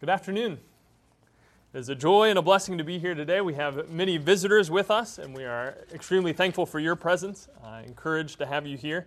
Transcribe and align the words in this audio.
Good 0.00 0.10
afternoon. 0.10 0.58
It 1.72 1.78
is 1.78 1.88
a 1.88 1.94
joy 1.94 2.28
and 2.28 2.38
a 2.38 2.42
blessing 2.42 2.76
to 2.78 2.84
be 2.84 2.98
here 2.98 3.14
today. 3.14 3.40
We 3.40 3.54
have 3.54 3.88
many 3.88 4.16
visitors 4.18 4.68
with 4.68 4.90
us, 4.90 5.18
and 5.18 5.34
we 5.34 5.44
are 5.44 5.78
extremely 5.94 6.32
thankful 6.32 6.66
for 6.66 6.80
your 6.80 6.96
presence. 6.96 7.48
Uh, 7.64 7.80
encouraged 7.86 8.38
to 8.38 8.46
have 8.46 8.66
you 8.66 8.76
here, 8.76 9.06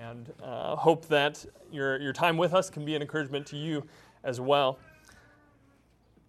and 0.00 0.32
uh, 0.42 0.76
hope 0.76 1.08
that 1.08 1.44
your, 1.72 2.00
your 2.00 2.12
time 2.12 2.36
with 2.36 2.54
us 2.54 2.70
can 2.70 2.84
be 2.84 2.94
an 2.94 3.02
encouragement 3.02 3.46
to 3.48 3.56
you 3.56 3.84
as 4.22 4.40
well. 4.40 4.78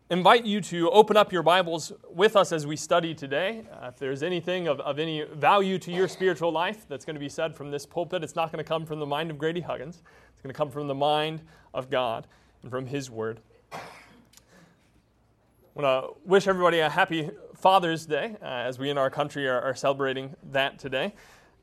Invite 0.10 0.44
you 0.44 0.60
to 0.62 0.90
open 0.90 1.16
up 1.16 1.32
your 1.32 1.44
Bibles 1.44 1.94
with 2.10 2.36
us 2.36 2.52
as 2.52 2.66
we 2.66 2.76
study 2.76 3.14
today. 3.14 3.64
Uh, 3.72 3.90
if 3.90 3.98
there's 4.00 4.24
anything 4.24 4.68
of, 4.68 4.80
of 4.82 4.98
any 4.98 5.22
value 5.22 5.78
to 5.80 5.92
your 5.92 6.08
spiritual 6.08 6.52
life 6.52 6.88
that's 6.90 7.06
going 7.06 7.16
to 7.16 7.20
be 7.22 7.30
said 7.30 7.56
from 7.56 7.70
this 7.70 7.86
pulpit, 7.86 8.24
it's 8.24 8.36
not 8.36 8.52
going 8.52 8.64
to 8.64 8.68
come 8.68 8.88
from 8.88 9.00
the 9.00 9.06
mind 9.06 9.30
of 9.30 9.38
Grady 9.38 9.62
Huggins. 9.62 10.02
It's 10.34 10.42
going 10.42 10.52
to 10.52 10.58
come 10.58 10.72
from 10.72 10.88
the 10.88 10.96
mind 10.96 11.42
of 11.76 11.92
God 11.92 12.26
and 12.64 12.72
from 12.72 12.88
His 12.88 13.12
Word. 13.12 13.40
I 13.72 13.80
want 15.74 16.06
to 16.06 16.22
wish 16.28 16.48
everybody 16.48 16.80
a 16.80 16.90
happy 16.90 17.30
Father's 17.56 18.06
Day 18.06 18.36
uh, 18.42 18.46
as 18.46 18.80
we 18.80 18.90
in 18.90 18.98
our 18.98 19.10
country 19.10 19.48
are, 19.48 19.62
are 19.62 19.76
celebrating 19.76 20.36
that 20.52 20.80
today. 20.80 21.14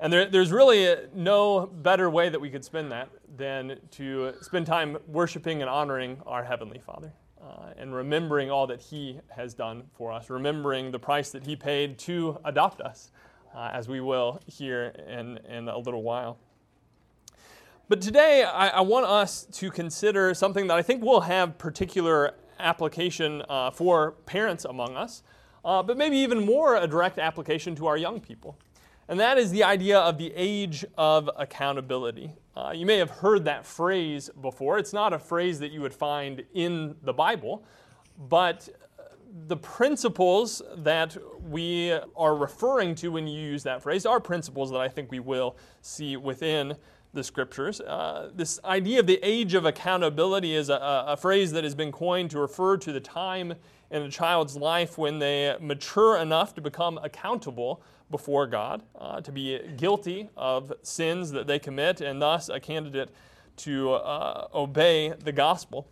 And 0.00 0.12
there, 0.12 0.26
there's 0.26 0.52
really 0.52 0.96
no 1.14 1.66
better 1.66 2.10
way 2.10 2.28
that 2.28 2.40
we 2.40 2.50
could 2.50 2.64
spend 2.64 2.90
that 2.92 3.08
than 3.36 3.78
to 3.92 4.34
spend 4.40 4.66
time 4.66 4.98
worshiping 5.06 5.62
and 5.62 5.70
honoring 5.70 6.20
our 6.26 6.44
Heavenly 6.44 6.80
Father. 6.84 7.12
Uh, 7.40 7.74
and 7.76 7.94
remembering 7.94 8.50
all 8.50 8.66
that 8.66 8.80
He 8.80 9.20
has 9.28 9.52
done 9.52 9.84
for 9.92 10.10
us, 10.10 10.30
remembering 10.30 10.90
the 10.90 10.98
price 10.98 11.30
that 11.30 11.44
He 11.44 11.56
paid 11.56 11.98
to 11.98 12.38
adopt 12.44 12.80
us, 12.80 13.10
uh, 13.54 13.70
as 13.72 13.86
we 13.86 14.00
will 14.00 14.40
here 14.46 14.94
in, 15.06 15.38
in 15.48 15.68
a 15.68 15.76
little 15.76 16.02
while. 16.02 16.38
But 17.86 18.00
today, 18.00 18.44
I, 18.44 18.68
I, 18.68 18.80
want 18.80 19.04
us 19.04 19.46
to 19.52 19.70
consider 19.70 20.32
something 20.32 20.68
that 20.68 20.76
I 20.78 20.80
think 20.80 21.02
will 21.02 21.20
have 21.20 21.58
particular 21.58 22.32
application 22.58 23.42
uh, 23.46 23.72
for 23.72 24.12
parents 24.24 24.64
among 24.64 24.96
us, 24.96 25.22
uh, 25.66 25.82
but 25.82 25.98
maybe 25.98 26.16
even 26.16 26.46
more 26.46 26.76
a 26.76 26.86
direct 26.86 27.18
application 27.18 27.74
to 27.76 27.86
our 27.86 27.98
young 27.98 28.20
people. 28.20 28.56
And 29.06 29.20
that 29.20 29.36
is 29.36 29.50
the 29.50 29.64
idea 29.64 29.98
of 29.98 30.16
the 30.16 30.32
age 30.34 30.86
of 30.96 31.28
accountability. 31.36 32.32
Uh, 32.56 32.72
you 32.74 32.86
may 32.86 32.96
have 32.96 33.10
heard 33.10 33.44
that 33.44 33.66
phrase 33.66 34.30
before. 34.40 34.78
It's 34.78 34.94
not 34.94 35.12
a 35.12 35.18
phrase 35.18 35.58
that 35.58 35.70
you 35.70 35.82
would 35.82 35.92
find 35.92 36.42
in 36.54 36.96
the 37.02 37.12
Bible, 37.12 37.66
but 38.30 38.66
the 39.46 39.58
principles 39.58 40.62
that 40.78 41.18
we 41.42 41.92
are 42.16 42.34
referring 42.34 42.94
to 42.94 43.08
when 43.08 43.26
you 43.26 43.38
use 43.38 43.62
that 43.64 43.82
phrase 43.82 44.06
are 44.06 44.20
principles 44.20 44.70
that 44.70 44.80
I 44.80 44.88
think 44.88 45.10
we 45.10 45.20
will 45.20 45.56
see 45.82 46.16
within 46.16 46.76
the 47.14 47.24
scriptures. 47.24 47.80
Uh, 47.80 48.30
this 48.34 48.60
idea 48.64 49.00
of 49.00 49.06
the 49.06 49.18
age 49.22 49.54
of 49.54 49.64
accountability 49.64 50.54
is 50.54 50.68
a, 50.68 51.04
a, 51.06 51.16
phrase 51.16 51.52
that 51.52 51.64
has 51.64 51.74
been 51.74 51.92
coined 51.92 52.30
to 52.32 52.40
refer 52.40 52.76
to 52.76 52.92
the 52.92 53.00
time 53.00 53.54
in 53.90 54.02
a 54.02 54.10
child's 54.10 54.56
life 54.56 54.98
when 54.98 55.18
they 55.18 55.56
mature 55.60 56.16
enough 56.16 56.54
to 56.54 56.60
become 56.60 56.98
accountable 57.02 57.82
before 58.10 58.46
God, 58.46 58.82
uh, 58.98 59.20
to 59.20 59.32
be 59.32 59.60
guilty 59.76 60.28
of 60.36 60.72
sins 60.82 61.30
that 61.30 61.46
they 61.46 61.58
commit, 61.58 62.00
and 62.00 62.20
thus 62.20 62.48
a 62.48 62.60
candidate 62.60 63.10
to 63.56 63.92
uh, 63.92 64.48
obey 64.52 65.10
the 65.10 65.32
gospel. 65.32 65.88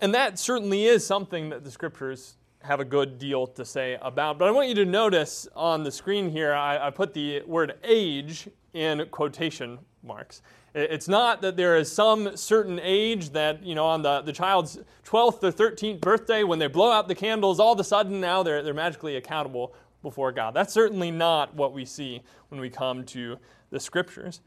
And 0.00 0.14
that 0.14 0.38
certainly 0.38 0.84
is 0.84 1.06
something 1.06 1.48
that 1.50 1.64
the 1.64 1.70
scriptures 1.70 2.36
have 2.66 2.80
a 2.80 2.84
good 2.84 3.18
deal 3.18 3.46
to 3.46 3.64
say 3.64 3.96
about. 4.02 4.38
But 4.38 4.48
I 4.48 4.50
want 4.50 4.68
you 4.68 4.74
to 4.76 4.84
notice 4.84 5.48
on 5.54 5.84
the 5.84 5.90
screen 5.90 6.30
here, 6.30 6.52
I, 6.52 6.88
I 6.88 6.90
put 6.90 7.14
the 7.14 7.42
word 7.42 7.74
age 7.84 8.48
in 8.76 9.06
quotation 9.10 9.78
marks. 10.02 10.42
It's 10.74 11.08
not 11.08 11.40
that 11.40 11.56
there 11.56 11.76
is 11.76 11.90
some 11.90 12.36
certain 12.36 12.78
age 12.82 13.30
that, 13.30 13.62
you 13.64 13.74
know, 13.74 13.86
on 13.86 14.02
the, 14.02 14.20
the 14.20 14.32
child's 14.32 14.78
12th 15.06 15.42
or 15.42 15.50
13th 15.50 16.00
birthday, 16.00 16.44
when 16.44 16.58
they 16.58 16.66
blow 16.66 16.92
out 16.92 17.08
the 17.08 17.14
candles, 17.14 17.58
all 17.58 17.72
of 17.72 17.80
a 17.80 17.84
sudden 17.84 18.20
now 18.20 18.42
they're, 18.42 18.62
they're 18.62 18.74
magically 18.74 19.16
accountable 19.16 19.74
before 20.02 20.32
God. 20.32 20.52
That's 20.52 20.74
certainly 20.74 21.10
not 21.10 21.54
what 21.54 21.72
we 21.72 21.86
see 21.86 22.22
when 22.50 22.60
we 22.60 22.68
come 22.68 23.04
to 23.06 23.38
the 23.70 23.80
scriptures. 23.80 24.42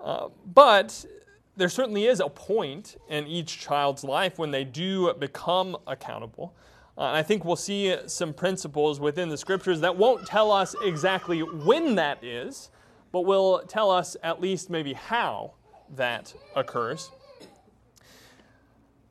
Uh, 0.00 0.28
but 0.54 1.04
there 1.56 1.68
certainly 1.68 2.06
is 2.06 2.20
a 2.20 2.28
point 2.28 2.96
in 3.08 3.26
each 3.26 3.58
child's 3.58 4.04
life 4.04 4.38
when 4.38 4.52
they 4.52 4.64
do 4.64 5.12
become 5.14 5.76
accountable. 5.88 6.54
Uh, 6.96 7.08
and 7.08 7.16
I 7.16 7.22
think 7.22 7.44
we'll 7.44 7.56
see 7.56 7.96
some 8.06 8.32
principles 8.32 9.00
within 9.00 9.28
the 9.28 9.36
scriptures 9.36 9.80
that 9.80 9.96
won't 9.96 10.24
tell 10.26 10.52
us 10.52 10.76
exactly 10.82 11.40
when 11.40 11.96
that 11.96 12.22
is, 12.22 12.70
but 13.14 13.26
will 13.26 13.62
tell 13.68 13.92
us 13.92 14.16
at 14.24 14.40
least 14.40 14.68
maybe 14.68 14.92
how 14.92 15.52
that 15.88 16.34
occurs. 16.56 17.12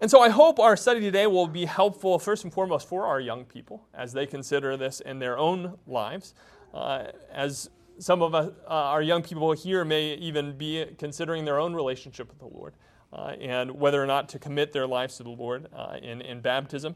And 0.02 0.12
so 0.12 0.20
I 0.20 0.28
hope 0.28 0.60
our 0.60 0.76
study 0.76 1.00
today 1.00 1.26
will 1.26 1.48
be 1.48 1.64
helpful, 1.64 2.20
first 2.20 2.44
and 2.44 2.52
foremost, 2.52 2.86
for 2.90 3.06
our 3.06 3.22
young 3.22 3.46
people 3.46 3.88
as 3.94 4.12
they 4.12 4.26
consider 4.26 4.76
this 4.76 5.00
in 5.00 5.20
their 5.20 5.38
own 5.38 5.78
lives. 5.88 6.34
Uh, 6.74 7.06
as 7.32 7.70
some 7.98 8.22
of 8.22 8.36
us, 8.36 8.52
uh, 8.66 8.74
our 8.74 9.02
young 9.02 9.24
people 9.24 9.50
here 9.54 9.86
may 9.86 10.16
even 10.16 10.58
be 10.58 10.86
considering 10.98 11.46
their 11.46 11.58
own 11.58 11.74
relationship 11.74 12.28
with 12.28 12.40
the 12.40 12.58
Lord 12.58 12.74
uh, 13.14 13.36
and 13.40 13.72
whether 13.72 14.04
or 14.04 14.06
not 14.06 14.28
to 14.30 14.38
commit 14.38 14.74
their 14.74 14.86
lives 14.86 15.16
to 15.16 15.24
the 15.24 15.30
Lord 15.30 15.70
uh, 15.74 15.96
in, 16.02 16.20
in 16.20 16.42
baptism. 16.42 16.96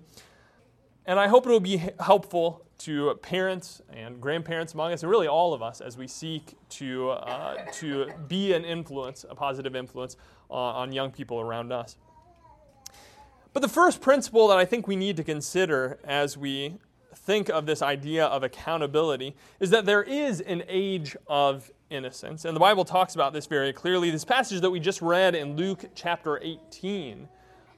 And 1.08 1.18
I 1.18 1.30
hope 1.30 1.46
it 1.46 1.50
will 1.50 1.62
be 1.62 1.82
helpful 2.02 2.66
to 2.80 3.18
parents 3.22 3.82
and 3.94 4.20
grandparents 4.20 4.74
among 4.74 4.92
us, 4.92 5.04
and 5.04 5.10
really 5.10 5.26
all 5.28 5.54
of 5.54 5.62
us, 5.62 5.80
as 5.80 5.98
we 5.98 6.06
seek 6.06 6.56
to, 6.70 7.12
uh, 7.12 7.56
to 7.72 8.12
be 8.28 8.52
an 8.52 8.66
influence, 8.66 9.26
a 9.28 9.34
positive 9.34 9.74
influence 9.74 10.18
uh, 10.52 10.54
on 10.54 10.92
young 10.92 11.10
people 11.10 11.40
around 11.40 11.72
us. 11.72 11.96
But 13.54 13.62
the 13.62 13.70
first 13.70 14.02
principle 14.02 14.50
that 14.50 14.58
I 14.58 14.66
think 14.66 14.86
we 14.86 14.98
need 14.98 15.16
to 15.16 15.24
consider 15.24 15.98
as 16.04 16.38
we 16.38 16.78
think 17.16 17.48
of 17.48 17.66
this 17.66 17.82
idea 17.82 18.26
of 18.26 18.44
accountability 18.44 19.34
is 19.62 19.70
that 19.70 19.86
there 19.86 20.04
is 20.04 20.42
an 20.42 20.62
age 20.68 21.16
of 21.26 21.72
innocence. 21.90 22.44
And 22.44 22.54
the 22.54 22.60
Bible 22.60 22.84
talks 22.84 23.16
about 23.16 23.32
this 23.32 23.46
very 23.46 23.72
clearly. 23.72 24.12
This 24.12 24.26
passage 24.26 24.60
that 24.60 24.70
we 24.70 24.82
just 24.82 25.02
read 25.02 25.36
in 25.36 25.56
Luke 25.56 25.86
chapter 25.96 26.38
18 26.44 27.30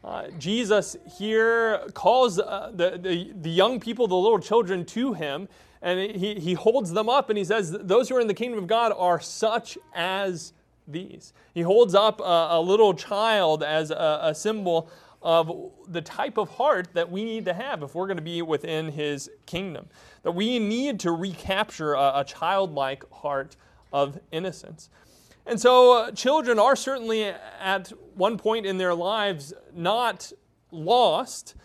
uh, 0.03 0.27
Jesus 0.37 0.95
here 1.17 1.79
calls 1.93 2.39
uh, 2.39 2.71
the, 2.73 2.91
the, 3.01 3.31
the 3.41 3.49
young 3.49 3.79
people, 3.79 4.07
the 4.07 4.15
little 4.15 4.39
children, 4.39 4.85
to 4.85 5.13
him, 5.13 5.49
and 5.81 6.15
he, 6.15 6.35
he 6.35 6.53
holds 6.53 6.91
them 6.91 7.09
up 7.09 7.29
and 7.29 7.37
he 7.37 7.43
says, 7.43 7.71
Those 7.71 8.09
who 8.09 8.15
are 8.15 8.21
in 8.21 8.27
the 8.27 8.33
kingdom 8.33 8.59
of 8.59 8.67
God 8.67 8.93
are 8.97 9.19
such 9.19 9.77
as 9.93 10.53
these. 10.87 11.33
He 11.53 11.61
holds 11.61 11.95
up 11.95 12.19
a, 12.21 12.47
a 12.51 12.61
little 12.61 12.93
child 12.93 13.63
as 13.63 13.91
a, 13.91 14.19
a 14.23 14.35
symbol 14.35 14.89
of 15.21 15.71
the 15.87 16.01
type 16.01 16.37
of 16.37 16.49
heart 16.49 16.87
that 16.93 17.11
we 17.11 17.25
need 17.25 17.45
to 17.45 17.53
have 17.53 17.83
if 17.83 17.93
we're 17.93 18.07
going 18.07 18.17
to 18.17 18.23
be 18.23 18.41
within 18.41 18.89
his 18.89 19.29
kingdom. 19.45 19.87
That 20.23 20.31
we 20.31 20.59
need 20.59 20.99
to 21.01 21.11
recapture 21.11 21.93
a, 21.93 22.19
a 22.19 22.25
childlike 22.25 23.09
heart 23.11 23.55
of 23.91 24.19
innocence. 24.31 24.89
And 25.49 25.59
so, 25.59 25.93
uh, 25.93 26.11
children 26.11 26.59
are 26.59 26.75
certainly 26.75 27.23
at 27.23 27.91
one 28.13 28.37
point 28.37 28.67
in 28.67 28.77
their 28.77 28.93
lives 28.93 29.51
not 29.73 30.31
lost 30.71 31.55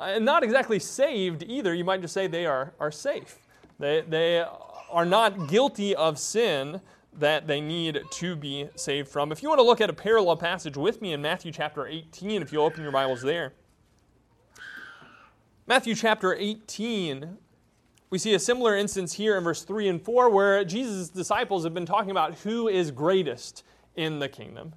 and 0.00 0.24
not 0.24 0.42
exactly 0.42 0.78
saved 0.78 1.42
either. 1.42 1.74
You 1.74 1.84
might 1.84 2.00
just 2.00 2.14
say 2.14 2.26
they 2.26 2.46
are, 2.46 2.72
are 2.80 2.90
safe. 2.90 3.38
They, 3.78 4.02
they 4.08 4.42
are 4.90 5.04
not 5.04 5.46
guilty 5.48 5.94
of 5.94 6.18
sin 6.18 6.80
that 7.12 7.46
they 7.46 7.60
need 7.60 8.00
to 8.12 8.34
be 8.34 8.70
saved 8.76 9.08
from. 9.08 9.30
If 9.30 9.42
you 9.42 9.50
want 9.50 9.58
to 9.58 9.64
look 9.64 9.82
at 9.82 9.90
a 9.90 9.94
parallel 9.94 10.38
passage 10.38 10.78
with 10.78 11.02
me 11.02 11.12
in 11.12 11.20
Matthew 11.20 11.52
chapter 11.52 11.86
18, 11.86 12.40
if 12.40 12.50
you 12.50 12.62
open 12.62 12.82
your 12.82 12.92
Bibles 12.92 13.20
there. 13.20 13.52
Matthew 15.66 15.94
chapter 15.94 16.34
18, 16.34 17.36
we 18.14 18.18
see 18.18 18.34
a 18.34 18.38
similar 18.38 18.76
instance 18.76 19.12
here 19.12 19.36
in 19.36 19.42
verse 19.42 19.64
3 19.64 19.88
and 19.88 20.00
4 20.00 20.30
where 20.30 20.64
Jesus' 20.64 21.08
disciples 21.08 21.64
have 21.64 21.74
been 21.74 21.84
talking 21.84 22.12
about 22.12 22.34
who 22.36 22.68
is 22.68 22.92
greatest 22.92 23.64
in 23.96 24.20
the 24.20 24.28
kingdom. 24.28 24.72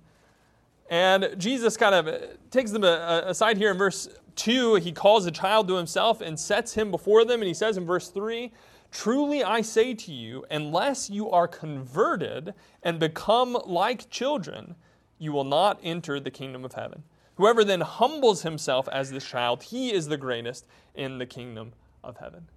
And 0.89 1.35
Jesus 1.37 1.77
kind 1.77 1.93
of 1.93 2.07
uh, 2.07 2.17
takes 2.49 2.71
them 2.71 2.83
uh, 2.83 2.87
uh, 2.87 3.21
aside 3.27 3.57
here 3.57 3.69
in 3.69 3.77
verse 3.77 4.09
2. 4.37 4.77
He 4.77 4.91
calls 4.91 5.27
a 5.27 5.31
child 5.31 5.67
to 5.67 5.75
himself 5.75 6.19
and 6.19 6.39
sets 6.39 6.73
him 6.73 6.89
before 6.89 7.25
them. 7.25 7.41
And 7.41 7.47
he 7.47 7.53
says 7.53 7.77
in 7.77 7.85
verse 7.85 8.09
3 8.09 8.51
Truly 8.91 9.43
I 9.43 9.61
say 9.61 9.93
to 9.93 10.11
you, 10.11 10.43
unless 10.49 11.07
you 11.07 11.29
are 11.29 11.47
converted 11.47 12.55
and 12.81 12.97
become 12.97 13.55
like 13.67 14.09
children, 14.09 14.73
you 15.19 15.31
will 15.31 15.43
not 15.43 15.79
enter 15.83 16.19
the 16.19 16.31
kingdom 16.31 16.65
of 16.65 16.73
heaven. 16.73 17.03
Whoever 17.35 17.63
then 17.63 17.81
humbles 17.81 18.41
himself 18.41 18.89
as 18.91 19.11
this 19.11 19.29
child, 19.29 19.61
he 19.61 19.93
is 19.93 20.07
the 20.07 20.17
greatest 20.17 20.65
in 20.95 21.19
the 21.19 21.27
kingdom 21.27 21.73
of 22.03 22.17
heaven. 22.17 22.47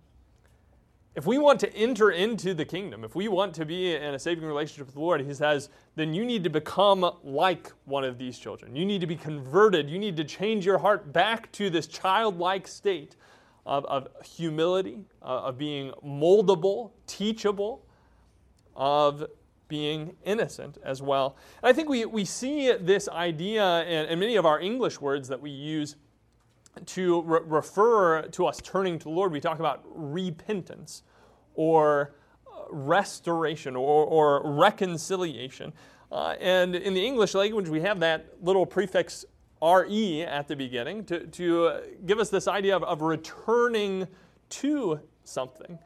If 1.16 1.26
we 1.26 1.38
want 1.38 1.58
to 1.60 1.74
enter 1.74 2.12
into 2.12 2.54
the 2.54 2.64
kingdom, 2.64 3.02
if 3.02 3.16
we 3.16 3.26
want 3.26 3.52
to 3.54 3.64
be 3.64 3.96
in 3.96 4.14
a 4.14 4.18
saving 4.18 4.44
relationship 4.44 4.86
with 4.86 4.94
the 4.94 5.00
Lord, 5.00 5.20
he 5.20 5.34
says, 5.34 5.68
then 5.96 6.14
you 6.14 6.24
need 6.24 6.44
to 6.44 6.50
become 6.50 7.10
like 7.24 7.72
one 7.84 8.04
of 8.04 8.16
these 8.16 8.38
children. 8.38 8.76
You 8.76 8.86
need 8.86 9.00
to 9.00 9.08
be 9.08 9.16
converted. 9.16 9.90
You 9.90 9.98
need 9.98 10.16
to 10.18 10.24
change 10.24 10.64
your 10.64 10.78
heart 10.78 11.12
back 11.12 11.50
to 11.52 11.68
this 11.68 11.88
childlike 11.88 12.68
state 12.68 13.16
of, 13.66 13.84
of 13.86 14.06
humility, 14.24 15.00
uh, 15.20 15.42
of 15.42 15.58
being 15.58 15.92
moldable, 16.06 16.92
teachable, 17.08 17.84
of 18.76 19.26
being 19.66 20.14
innocent 20.24 20.78
as 20.84 21.02
well. 21.02 21.36
And 21.62 21.70
I 21.70 21.72
think 21.72 21.88
we, 21.88 22.04
we 22.04 22.24
see 22.24 22.72
this 22.72 23.08
idea 23.08 23.84
in, 23.84 24.06
in 24.06 24.18
many 24.20 24.36
of 24.36 24.46
our 24.46 24.60
English 24.60 25.00
words 25.00 25.28
that 25.28 25.40
we 25.40 25.50
use 25.50 25.96
to 26.86 27.22
re- 27.22 27.40
refer 27.44 28.22
to 28.22 28.46
us 28.46 28.60
turning 28.62 28.98
to 28.98 29.04
the 29.04 29.10
Lord. 29.10 29.32
We 29.32 29.40
talk 29.40 29.58
about 29.58 29.84
repentance 29.86 31.02
or 31.54 32.14
uh, 32.46 32.62
restoration 32.70 33.76
or, 33.76 34.04
or 34.04 34.56
reconciliation. 34.56 35.72
Uh, 36.12 36.34
and 36.40 36.74
in 36.74 36.94
the 36.94 37.04
English 37.04 37.34
language, 37.34 37.68
we 37.68 37.80
have 37.80 38.00
that 38.00 38.34
little 38.42 38.66
prefix 38.66 39.24
re 39.62 40.22
at 40.22 40.48
the 40.48 40.56
beginning 40.56 41.04
to, 41.04 41.26
to 41.26 41.66
uh, 41.66 41.80
give 42.06 42.18
us 42.18 42.30
this 42.30 42.48
idea 42.48 42.74
of, 42.74 42.82
of 42.84 43.02
returning 43.02 44.06
to 44.48 45.00
something. 45.24 45.78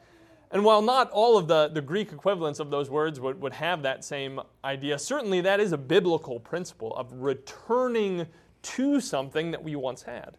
And 0.51 0.65
while 0.65 0.83
not 0.83 1.11
all 1.11 1.37
of 1.37 1.49
the, 1.49 1.69
the 1.69 1.81
Greek 1.81 2.13
equivalents 2.13 2.61
of 2.61 2.71
those 2.71 2.89
words 2.89 3.19
would, 3.19 3.41
would 3.41 3.55
have 3.55 3.83
that 3.83 4.05
same 4.05 4.41
idea, 4.63 4.99
certainly 4.99 5.41
that 5.41 5.59
is 5.59 5.73
a 5.73 5.79
biblical 5.79 6.39
principle 6.39 6.95
of 6.97 7.13
returning 7.13 8.27
to 8.63 9.01
something 9.01 9.51
that 9.51 9.63
we 9.63 9.75
once 9.75 10.03
had. 10.03 10.37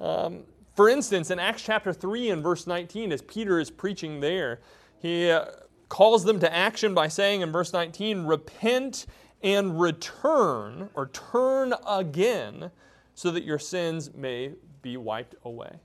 Um, 0.00 0.44
for 0.74 0.88
instance, 0.88 1.30
in 1.30 1.38
Acts 1.38 1.62
chapter 1.62 1.92
3 1.92 2.30
and 2.30 2.42
verse 2.42 2.66
19, 2.66 3.12
as 3.12 3.22
Peter 3.22 3.60
is 3.60 3.70
preaching 3.70 4.20
there, 4.20 4.60
he 4.98 5.30
uh, 5.30 5.46
calls 5.88 6.24
them 6.24 6.40
to 6.40 6.52
action 6.54 6.94
by 6.94 7.08
saying 7.08 7.42
in 7.42 7.52
verse 7.52 7.72
19, 7.72 8.24
Repent 8.24 9.06
and 9.42 9.80
return, 9.80 10.88
or 10.94 11.08
turn 11.08 11.74
again, 11.86 12.70
so 13.14 13.30
that 13.30 13.44
your 13.44 13.58
sins 13.58 14.10
may 14.14 14.52
be 14.82 14.96
wiped 14.96 15.34
away. 15.44 15.80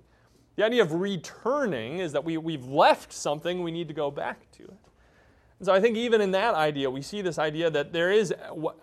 The 0.55 0.63
idea 0.63 0.83
of 0.83 0.93
returning 0.93 1.99
is 1.99 2.13
that 2.13 2.23
we, 2.23 2.37
we've 2.37 2.65
left 2.65 3.11
something, 3.11 3.63
we 3.63 3.71
need 3.71 3.89
to 3.89 3.93
go 3.93 4.09
back 4.09 4.49
to 4.53 4.63
it. 4.63 4.77
And 5.59 5.65
so 5.65 5.73
I 5.73 5.79
think 5.79 5.95
even 5.95 6.19
in 6.19 6.31
that 6.31 6.53
idea, 6.53 6.89
we 6.89 7.01
see 7.01 7.21
this 7.21 7.39
idea 7.39 7.69
that 7.69 7.93
there 7.93 8.11
is 8.11 8.33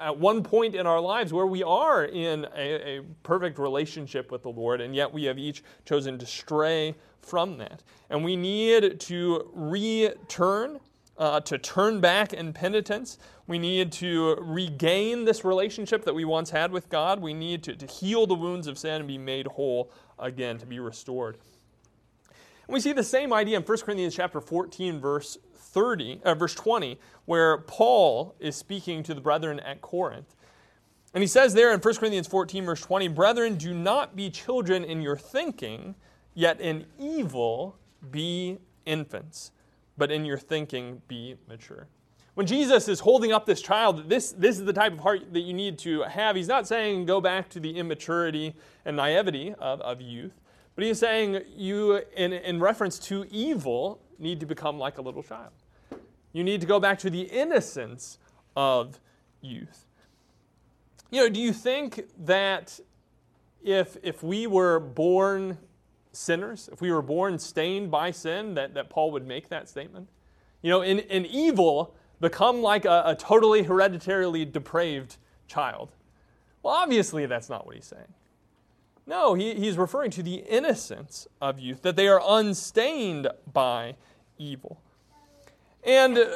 at 0.00 0.18
one 0.18 0.42
point 0.42 0.74
in 0.74 0.86
our 0.86 1.00
lives 1.00 1.32
where 1.32 1.46
we 1.46 1.62
are 1.62 2.04
in 2.04 2.46
a, 2.56 2.98
a 2.98 3.02
perfect 3.22 3.58
relationship 3.58 4.32
with 4.32 4.42
the 4.42 4.48
Lord, 4.48 4.80
and 4.80 4.94
yet 4.94 5.12
we 5.12 5.24
have 5.24 5.38
each 5.38 5.62
chosen 5.84 6.18
to 6.18 6.24
stray 6.24 6.94
from 7.20 7.58
that. 7.58 7.82
And 8.08 8.24
we 8.24 8.36
need 8.36 9.00
to 9.00 9.50
return, 9.52 10.80
uh, 11.18 11.40
to 11.40 11.58
turn 11.58 12.00
back 12.00 12.32
in 12.32 12.54
penitence. 12.54 13.18
We 13.46 13.58
need 13.58 13.92
to 13.92 14.36
regain 14.40 15.26
this 15.26 15.44
relationship 15.44 16.04
that 16.04 16.14
we 16.14 16.24
once 16.24 16.48
had 16.48 16.72
with 16.72 16.88
God. 16.88 17.20
We 17.20 17.34
need 17.34 17.62
to, 17.64 17.76
to 17.76 17.86
heal 17.86 18.26
the 18.26 18.34
wounds 18.34 18.66
of 18.66 18.78
sin 18.78 18.94
and 18.94 19.06
be 19.06 19.18
made 19.18 19.46
whole 19.46 19.90
again, 20.18 20.56
to 20.58 20.66
be 20.66 20.80
restored. 20.80 21.36
And 22.66 22.74
we 22.74 22.80
see 22.80 22.92
the 22.92 23.04
same 23.04 23.32
idea 23.32 23.58
in 23.58 23.64
1 23.64 23.78
Corinthians 23.80 24.14
chapter 24.14 24.40
14, 24.40 25.00
verse 25.00 25.36
30, 25.72 26.20
uh, 26.24 26.34
verse 26.34 26.54
20, 26.54 26.98
where 27.24 27.58
Paul 27.58 28.34
is 28.38 28.56
speaking 28.56 29.02
to 29.04 29.14
the 29.14 29.20
brethren 29.20 29.60
at 29.60 29.80
Corinth. 29.80 30.36
And 31.14 31.22
he 31.22 31.26
says 31.26 31.54
there 31.54 31.72
in 31.72 31.80
1 31.80 31.94
Corinthians 31.96 32.26
14, 32.26 32.64
verse 32.64 32.80
20, 32.80 33.08
Brethren, 33.08 33.56
do 33.56 33.74
not 33.74 34.16
be 34.16 34.30
children 34.30 34.84
in 34.84 35.02
your 35.02 35.16
thinking, 35.16 35.94
yet 36.34 36.60
in 36.60 36.86
evil 36.98 37.76
be 38.10 38.58
infants, 38.86 39.52
but 39.98 40.10
in 40.10 40.24
your 40.24 40.38
thinking 40.38 41.02
be 41.08 41.36
mature. 41.48 41.88
When 42.34 42.46
Jesus 42.46 42.88
is 42.88 43.00
holding 43.00 43.30
up 43.30 43.44
this 43.44 43.60
child, 43.60 44.08
this, 44.08 44.32
this 44.32 44.58
is 44.58 44.64
the 44.64 44.72
type 44.72 44.94
of 44.94 45.00
heart 45.00 45.34
that 45.34 45.40
you 45.40 45.52
need 45.52 45.78
to 45.80 46.02
have. 46.02 46.34
He's 46.34 46.48
not 46.48 46.66
saying 46.66 47.04
go 47.04 47.20
back 47.20 47.50
to 47.50 47.60
the 47.60 47.76
immaturity 47.76 48.54
and 48.86 48.96
naivety 48.96 49.54
of, 49.58 49.82
of 49.82 50.00
youth. 50.00 50.40
But 50.74 50.84
he's 50.84 50.98
saying 50.98 51.42
you, 51.54 52.00
in, 52.16 52.32
in 52.32 52.58
reference 52.58 52.98
to 53.00 53.26
evil, 53.30 54.00
need 54.18 54.40
to 54.40 54.46
become 54.46 54.78
like 54.78 54.96
a 54.96 55.02
little 55.02 55.22
child. 55.22 55.50
You 56.32 56.44
need 56.44 56.60
to 56.60 56.66
go 56.66 56.80
back 56.80 56.98
to 57.00 57.10
the 57.10 57.22
innocence 57.22 58.18
of 58.56 58.98
youth. 59.40 59.86
You 61.10 61.20
know, 61.20 61.28
do 61.28 61.40
you 61.40 61.52
think 61.52 62.04
that 62.24 62.80
if, 63.62 63.96
if 64.02 64.22
we 64.22 64.46
were 64.46 64.80
born 64.80 65.58
sinners, 66.12 66.68
if 66.72 66.80
we 66.80 66.90
were 66.90 67.02
born 67.02 67.38
stained 67.38 67.90
by 67.90 68.10
sin, 68.10 68.54
that, 68.54 68.74
that 68.74 68.88
Paul 68.88 69.10
would 69.12 69.26
make 69.26 69.48
that 69.50 69.68
statement? 69.68 70.08
You 70.62 70.70
know, 70.70 70.82
in, 70.82 71.00
in 71.00 71.26
evil, 71.26 71.94
become 72.20 72.62
like 72.62 72.84
a, 72.84 73.02
a 73.06 73.14
totally 73.14 73.64
hereditarily 73.64 74.44
depraved 74.44 75.16
child. 75.46 75.90
Well, 76.62 76.74
obviously, 76.74 77.26
that's 77.26 77.50
not 77.50 77.66
what 77.66 77.74
he's 77.74 77.86
saying. 77.86 78.14
No, 79.06 79.34
he, 79.34 79.54
he's 79.54 79.76
referring 79.76 80.12
to 80.12 80.22
the 80.22 80.36
innocence 80.36 81.26
of 81.40 81.58
youth, 81.58 81.82
that 81.82 81.96
they 81.96 82.06
are 82.08 82.22
unstained 82.24 83.28
by 83.52 83.96
evil. 84.38 84.80
And 85.84 86.16
uh, 86.16 86.30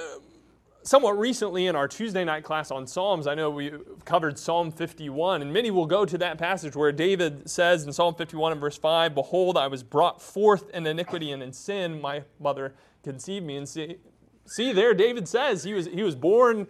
somewhat 0.82 1.18
recently 1.18 1.66
in 1.68 1.76
our 1.76 1.86
Tuesday 1.86 2.24
night 2.24 2.42
class 2.42 2.72
on 2.72 2.86
Psalms, 2.86 3.28
I 3.28 3.34
know 3.34 3.48
we 3.48 3.72
covered 4.04 4.38
Psalm 4.38 4.72
51, 4.72 5.42
and 5.42 5.52
many 5.52 5.70
will 5.70 5.86
go 5.86 6.04
to 6.04 6.18
that 6.18 6.36
passage 6.36 6.74
where 6.74 6.90
David 6.90 7.48
says 7.48 7.84
in 7.84 7.92
Psalm 7.92 8.14
51 8.14 8.52
and 8.52 8.60
verse 8.60 8.76
5, 8.76 9.14
Behold, 9.14 9.56
I 9.56 9.68
was 9.68 9.84
brought 9.84 10.20
forth 10.20 10.68
in 10.70 10.84
iniquity 10.86 11.30
and 11.30 11.42
in 11.42 11.52
sin, 11.52 12.00
my 12.00 12.24
mother 12.40 12.74
conceived 13.04 13.46
me. 13.46 13.56
And 13.56 13.68
see, 13.68 13.98
see 14.46 14.72
there, 14.72 14.94
David 14.94 15.28
says 15.28 15.62
he 15.62 15.74
was, 15.74 15.86
he 15.86 16.02
was 16.02 16.16
born 16.16 16.66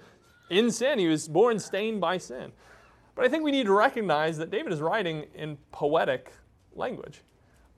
in 0.50 0.70
sin, 0.70 0.99
he 0.99 1.08
was 1.08 1.28
born 1.28 1.58
stained 1.58 2.00
by 2.00 2.19
sin. 2.19 2.52
But 3.14 3.25
I 3.25 3.28
think 3.28 3.43
we 3.43 3.52
need 3.52 3.64
to 3.64 3.73
recognize 3.73 4.37
that 4.37 4.50
David 4.50 4.75
is 4.75 4.81
writing 4.81 5.25
in 5.34 5.56
poetic 5.73 6.31
language 6.75 7.23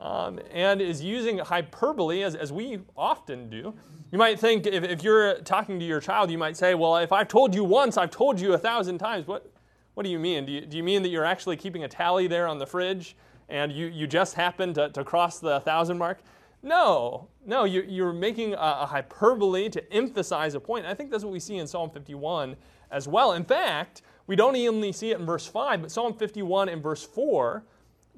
um, 0.00 0.38
and 0.52 0.80
is 0.80 1.02
using 1.02 1.38
hyperbole 1.38 2.22
as, 2.22 2.34
as 2.34 2.52
we 2.52 2.80
often 2.96 3.50
do. 3.50 3.74
You 4.10 4.18
might 4.18 4.38
think 4.38 4.66
if, 4.66 4.84
if 4.84 5.02
you're 5.02 5.40
talking 5.40 5.78
to 5.78 5.84
your 5.84 6.00
child, 6.00 6.30
you 6.30 6.38
might 6.38 6.56
say, 6.56 6.74
Well, 6.74 6.96
if 6.96 7.12
I've 7.12 7.28
told 7.28 7.54
you 7.54 7.64
once, 7.64 7.96
I've 7.96 8.10
told 8.10 8.40
you 8.40 8.54
a 8.54 8.58
thousand 8.58 8.98
times. 8.98 9.26
What, 9.26 9.50
what 9.94 10.04
do 10.04 10.10
you 10.10 10.18
mean? 10.18 10.46
Do 10.46 10.52
you, 10.52 10.60
do 10.62 10.76
you 10.76 10.82
mean 10.82 11.02
that 11.02 11.08
you're 11.08 11.24
actually 11.24 11.56
keeping 11.56 11.84
a 11.84 11.88
tally 11.88 12.26
there 12.26 12.46
on 12.46 12.58
the 12.58 12.66
fridge 12.66 13.16
and 13.48 13.72
you, 13.72 13.86
you 13.86 14.06
just 14.06 14.34
happened 14.34 14.76
to, 14.76 14.90
to 14.90 15.04
cross 15.04 15.40
the 15.40 15.60
thousand 15.60 15.98
mark? 15.98 16.20
No, 16.62 17.28
no, 17.46 17.64
you, 17.64 17.82
you're 17.82 18.12
making 18.12 18.54
a, 18.54 18.56
a 18.80 18.86
hyperbole 18.86 19.68
to 19.70 19.92
emphasize 19.92 20.54
a 20.54 20.60
point. 20.60 20.86
I 20.86 20.94
think 20.94 21.10
that's 21.10 21.24
what 21.24 21.32
we 21.32 21.40
see 21.40 21.56
in 21.56 21.66
Psalm 21.66 21.90
51 21.90 22.56
as 22.90 23.06
well. 23.06 23.32
In 23.32 23.44
fact, 23.44 24.02
we 24.26 24.36
don't 24.36 24.56
only 24.56 24.92
see 24.92 25.10
it 25.10 25.20
in 25.20 25.26
verse 25.26 25.46
5, 25.46 25.82
but 25.82 25.90
Psalm 25.90 26.14
51 26.14 26.68
and 26.68 26.82
verse 26.82 27.04
4, 27.04 27.64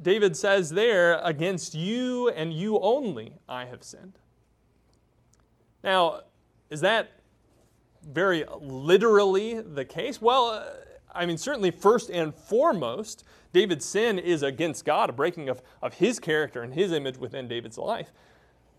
David 0.03 0.37
says 0.37 0.71
there, 0.71 1.21
Against 1.23 1.75
you 1.75 2.29
and 2.31 2.53
you 2.53 2.79
only 2.81 3.35
I 3.49 3.67
have 3.67 3.83
sinned. 3.83 4.19
Now, 5.83 6.21
is 6.71 6.81
that 6.81 7.13
very 8.07 8.45
literally 8.61 9.61
the 9.61 9.85
case? 9.85 10.21
Well, 10.21 10.67
I 11.15 11.27
mean, 11.27 11.39
certainly, 11.39 11.71
first 11.71 12.11
and 12.11 12.35
foremost, 12.35 13.25
David's 13.53 13.85
sin 13.85 14.19
is 14.19 14.43
against 14.43 14.85
God, 14.85 15.11
a 15.11 15.13
breaking 15.13 15.49
of, 15.49 15.63
of 15.83 15.95
his 15.95 16.21
character 16.21 16.63
and 16.63 16.73
his 16.73 16.93
image 16.93 17.17
within 17.17 17.49
David's 17.49 17.79
life. 17.79 18.13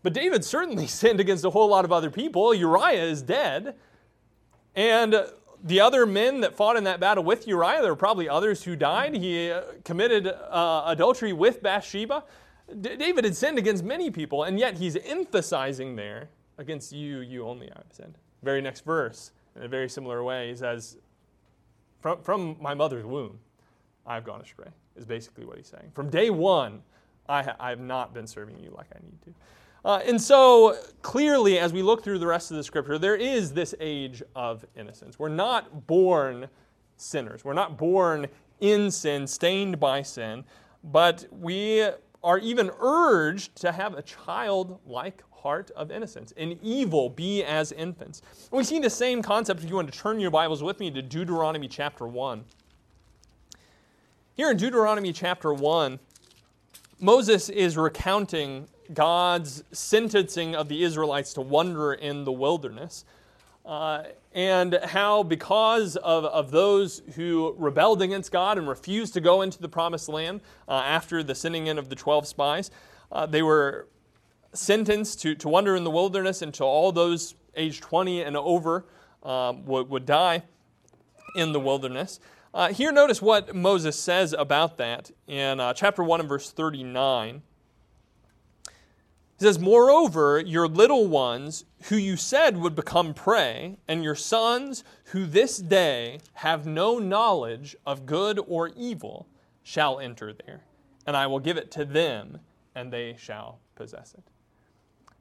But 0.04 0.14
David 0.14 0.44
certainly 0.46 0.88
sinned 0.88 1.20
against 1.20 1.46
a 1.46 1.50
whole 1.50 1.68
lot 1.68 1.86
of 1.86 1.92
other 1.92 2.10
people. 2.10 2.54
Uriah 2.54 3.04
is 3.04 3.22
dead. 3.22 3.76
And 4.76 5.16
the 5.64 5.80
other 5.80 6.06
men 6.06 6.42
that 6.42 6.56
fought 6.56 6.76
in 6.76 6.84
that 6.86 7.00
battle 7.00 7.24
with 7.24 7.48
Uriah, 7.48 7.82
there 7.82 7.92
were 7.92 7.96
probably 7.96 8.28
others 8.28 8.64
who 8.64 8.76
died. 8.76 9.14
He 9.14 9.52
uh, 9.52 9.62
committed 9.84 10.28
uh, 10.28 10.84
adultery 10.88 11.34
with 11.34 11.62
Bathsheba. 11.62 12.24
D- 12.80 12.96
David 12.96 13.26
had 13.26 13.36
sinned 13.36 13.58
against 13.58 13.84
many 13.84 14.10
people, 14.10 14.44
and 14.44 14.60
yet 14.60 14.78
he's 14.78 14.96
emphasizing 14.96 15.96
there, 15.96 16.30
against 16.58 16.92
you, 16.92 17.20
you 17.20 17.46
only 17.46 17.72
I 17.72 17.78
have 17.78 17.92
sinned. 17.92 18.18
Very 18.44 18.62
next 18.62 18.86
verse, 18.86 19.32
in 19.56 19.64
a 19.64 19.68
very 19.68 19.90
similar 19.90 20.24
way, 20.24 20.50
he 20.50 20.56
says, 20.56 20.98
from, 22.00 22.22
from 22.22 22.58
my 22.60 22.74
mother's 22.74 23.06
womb, 23.06 23.40
I've 24.06 24.24
gone 24.24 24.42
astray, 24.42 24.70
is 24.96 25.06
basically 25.06 25.46
what 25.46 25.58
he's 25.58 25.68
saying. 25.68 25.92
From 25.94 26.10
day 26.10 26.30
one, 26.30 26.82
I, 27.30 27.44
ha- 27.44 27.56
I 27.60 27.70
have 27.70 27.80
not 27.80 28.14
been 28.14 28.26
serving 28.26 28.60
you 28.60 28.72
like 28.76 28.88
I 28.96 29.00
need 29.04 29.22
to. 29.24 29.34
Uh, 29.84 30.00
and 30.06 30.22
so, 30.22 30.78
clearly, 31.02 31.58
as 31.58 31.74
we 31.74 31.82
look 31.82 32.04
through 32.04 32.20
the 32.20 32.28
rest 32.28 32.52
of 32.52 32.58
the 32.58 32.64
scripture, 32.64 33.00
there 33.00 33.16
is 33.16 33.52
this 33.52 33.74
age 33.80 34.22
of 34.36 34.64
innocence. 34.76 35.18
We're 35.18 35.30
not 35.30 35.88
born 35.88 36.48
sinners, 36.98 37.44
we're 37.44 37.54
not 37.54 37.78
born 37.78 38.28
in 38.60 38.92
sin, 38.92 39.26
stained 39.26 39.80
by 39.80 40.04
sin, 40.04 40.44
but 40.84 41.26
we 41.32 41.90
are 42.24 42.38
even 42.38 42.70
urged 42.80 43.56
to 43.56 43.72
have 43.72 43.96
a 43.96 44.04
childlike 44.04 45.24
heart 45.32 45.72
of 45.76 45.90
innocence. 45.90 46.32
In 46.34 46.60
evil, 46.62 47.10
be 47.10 47.44
as 47.44 47.72
infants. 47.72 48.22
And 48.52 48.58
we 48.60 48.64
see 48.64 48.78
the 48.78 48.90
same 48.90 49.24
concept 49.24 49.64
if 49.64 49.70
you 49.70 49.76
want 49.76 49.92
to 49.92 49.98
turn 49.98 50.20
your 50.20 50.30
Bibles 50.30 50.62
with 50.62 50.80
me 50.80 50.92
to 50.92 51.02
Deuteronomy 51.02 51.68
chapter 51.68 52.06
1. 52.06 52.44
Here 54.36 54.52
in 54.52 54.58
Deuteronomy 54.58 55.12
chapter 55.12 55.52
1, 55.52 56.00
Moses 57.00 57.50
is 57.50 57.76
recounting 57.76 58.68
God's 58.94 59.64
sentencing 59.72 60.56
of 60.56 60.70
the 60.70 60.84
Israelites 60.84 61.34
to 61.34 61.42
wander 61.42 61.94
in 61.94 62.24
the 62.24 62.32
wilderness. 62.32 63.06
Uh, 63.66 64.04
and 64.34 64.80
how, 64.84 65.24
because 65.24 65.96
of, 65.98 66.26
of 66.26 66.52
those 66.52 67.02
who 67.16 67.56
rebelled 67.58 68.02
against 68.02 68.32
God 68.32 68.58
and 68.58 68.68
refused 68.68 69.14
to 69.14 69.22
go 69.22 69.42
into 69.42 69.62
the 69.62 69.70
promised 69.70 70.10
land 70.10 70.42
uh, 70.68 70.74
after 70.74 71.22
the 71.22 71.36
sending 71.36 71.68
in 71.68 71.78
of 71.78 71.90
the 71.90 71.96
12 71.96 72.28
spies, 72.28 72.72
uh, 73.12 73.26
they 73.26 73.44
were 73.44 73.88
sentenced 74.54 75.22
to, 75.22 75.36
to 75.36 75.48
wander 75.48 75.76
in 75.76 75.84
the 75.84 75.92
wilderness 75.92 76.42
until 76.42 76.66
all 76.66 76.92
those 76.92 77.36
age 77.56 77.82
20 77.82 78.24
and 78.24 78.36
over 78.36 78.86
um, 79.24 79.66
would, 79.66 79.90
would 79.90 80.06
die 80.06 80.44
in 81.36 81.52
the 81.52 81.60
wilderness. 81.60 82.20
Uh, 82.54 82.74
here, 82.74 82.92
notice 82.92 83.22
what 83.22 83.56
Moses 83.56 83.98
says 83.98 84.34
about 84.38 84.78
that 84.78 85.12
in 85.28 85.60
uh, 85.60 85.74
chapter 85.74 86.04
1 86.04 86.20
and 86.20 86.28
verse 86.28 86.52
39. 86.52 87.42
He 89.42 89.48
says, 89.48 89.58
Moreover, 89.58 90.40
your 90.40 90.68
little 90.68 91.08
ones, 91.08 91.66
who 91.86 91.96
you 91.96 92.16
said 92.16 92.58
would 92.58 92.76
become 92.76 93.16
prey, 93.16 93.76
and 93.88 94.04
your 94.04 94.14
sons, 94.14 94.84
who 95.06 95.26
this 95.26 95.58
day 95.58 96.20
have 96.34 96.68
no 96.68 97.00
knowledge 97.00 97.76
of 97.84 98.06
good 98.06 98.40
or 98.48 98.70
evil, 98.78 99.28
shall 99.64 100.00
enter 100.00 100.32
there, 100.32 100.62
and 101.08 101.18
I 101.18 101.26
will 101.26 101.40
give 101.40 101.58
it 101.58 101.72
to 101.72 101.86
them, 101.86 102.38
and 102.76 102.94
they 102.94 103.16
shall 103.18 103.58
possess 103.74 104.14
it. 104.14 104.24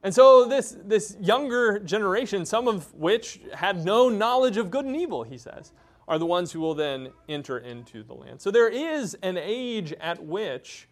And 0.03 0.13
so, 0.13 0.47
this, 0.47 0.77
this 0.85 1.17
younger 1.19 1.79
generation, 1.79 2.45
some 2.45 2.67
of 2.67 2.93
which 2.93 3.41
had 3.55 3.83
no 3.83 4.07
knowledge 4.07 4.57
of 4.57 4.69
good 4.69 4.85
and 4.85 4.95
evil, 4.95 5.23
he 5.23 5.39
says, 5.39 5.71
are 6.07 6.19
the 6.19 6.27
ones 6.27 6.51
who 6.51 6.59
will 6.59 6.75
then 6.75 7.09
enter 7.27 7.57
into 7.57 8.03
the 8.03 8.13
land. 8.13 8.39
So, 8.39 8.51
there 8.51 8.69
is 8.69 9.15
an 9.23 9.39
age 9.39 9.93
at 9.93 10.23
which 10.23 10.87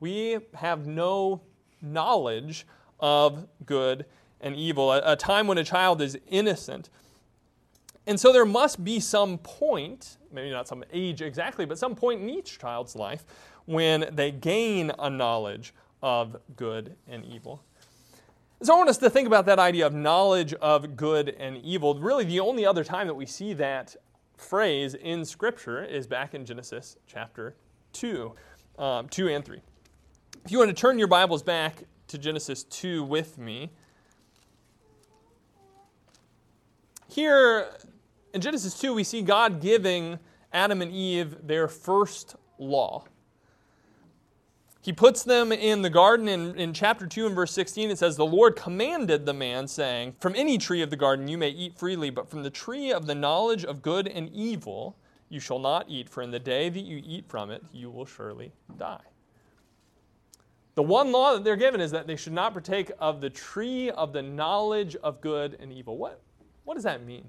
we 0.00 0.36
have 0.52 0.86
no 0.86 1.40
knowledge 1.84 2.66
of 3.00 3.46
good 3.66 4.06
and 4.40 4.56
evil, 4.56 4.92
a, 4.92 5.02
a 5.04 5.16
time 5.16 5.46
when 5.46 5.58
a 5.58 5.64
child 5.64 6.00
is 6.00 6.18
innocent. 6.28 6.90
And 8.06 8.20
so 8.20 8.32
there 8.32 8.44
must 8.44 8.84
be 8.84 9.00
some 9.00 9.38
point, 9.38 10.18
maybe 10.32 10.50
not 10.50 10.68
some 10.68 10.84
age 10.92 11.22
exactly, 11.22 11.64
but 11.64 11.78
some 11.78 11.94
point 11.94 12.20
in 12.20 12.28
each 12.28 12.58
child's 12.58 12.94
life 12.94 13.24
when 13.64 14.10
they 14.12 14.30
gain 14.30 14.92
a 14.98 15.08
knowledge 15.08 15.72
of 16.02 16.36
good 16.56 16.96
and 17.08 17.24
evil. 17.24 17.62
So 18.62 18.74
I 18.74 18.76
want 18.76 18.90
us 18.90 18.98
to 18.98 19.10
think 19.10 19.26
about 19.26 19.46
that 19.46 19.58
idea 19.58 19.86
of 19.86 19.94
knowledge 19.94 20.54
of 20.54 20.96
good 20.96 21.30
and 21.38 21.56
evil. 21.58 21.98
Really, 21.98 22.24
the 22.24 22.40
only 22.40 22.64
other 22.64 22.84
time 22.84 23.06
that 23.06 23.14
we 23.14 23.26
see 23.26 23.52
that 23.54 23.96
phrase 24.36 24.94
in 24.94 25.24
Scripture 25.24 25.84
is 25.84 26.06
back 26.06 26.34
in 26.34 26.44
Genesis 26.44 26.96
chapter 27.06 27.56
2, 27.92 28.32
um, 28.78 29.08
2 29.08 29.28
and 29.28 29.44
3. 29.44 29.60
If 30.44 30.52
you 30.52 30.58
want 30.58 30.68
to 30.68 30.74
turn 30.74 30.98
your 30.98 31.08
Bibles 31.08 31.42
back 31.42 31.84
to 32.08 32.18
Genesis 32.18 32.64
2 32.64 33.02
with 33.02 33.38
me. 33.38 33.70
Here 37.08 37.70
in 38.34 38.42
Genesis 38.42 38.78
2, 38.78 38.92
we 38.92 39.04
see 39.04 39.22
God 39.22 39.62
giving 39.62 40.18
Adam 40.52 40.82
and 40.82 40.92
Eve 40.92 41.46
their 41.46 41.66
first 41.66 42.36
law. 42.58 43.06
He 44.82 44.92
puts 44.92 45.22
them 45.22 45.50
in 45.50 45.80
the 45.80 45.88
garden 45.88 46.28
in, 46.28 46.54
in 46.56 46.74
chapter 46.74 47.06
2 47.06 47.24
and 47.24 47.34
verse 47.34 47.52
16. 47.52 47.90
It 47.90 47.96
says, 47.96 48.18
The 48.18 48.26
Lord 48.26 48.54
commanded 48.54 49.24
the 49.24 49.32
man, 49.32 49.66
saying, 49.66 50.16
From 50.20 50.34
any 50.36 50.58
tree 50.58 50.82
of 50.82 50.90
the 50.90 50.96
garden 50.96 51.26
you 51.26 51.38
may 51.38 51.48
eat 51.48 51.78
freely, 51.78 52.10
but 52.10 52.28
from 52.28 52.42
the 52.42 52.50
tree 52.50 52.92
of 52.92 53.06
the 53.06 53.14
knowledge 53.14 53.64
of 53.64 53.80
good 53.80 54.06
and 54.06 54.28
evil 54.28 54.98
you 55.30 55.40
shall 55.40 55.58
not 55.58 55.86
eat, 55.88 56.10
for 56.10 56.22
in 56.22 56.32
the 56.32 56.38
day 56.38 56.68
that 56.68 56.80
you 56.80 57.00
eat 57.02 57.24
from 57.30 57.50
it 57.50 57.64
you 57.72 57.90
will 57.90 58.04
surely 58.04 58.52
die. 58.76 59.00
The 60.74 60.82
one 60.82 61.12
law 61.12 61.34
that 61.34 61.44
they're 61.44 61.56
given 61.56 61.80
is 61.80 61.92
that 61.92 62.06
they 62.06 62.16
should 62.16 62.32
not 62.32 62.52
partake 62.52 62.90
of 62.98 63.20
the 63.20 63.30
tree 63.30 63.90
of 63.90 64.12
the 64.12 64.22
knowledge 64.22 64.96
of 64.96 65.20
good 65.20 65.56
and 65.60 65.72
evil. 65.72 65.96
What, 65.96 66.20
what 66.64 66.74
does 66.74 66.84
that 66.84 67.04
mean? 67.04 67.28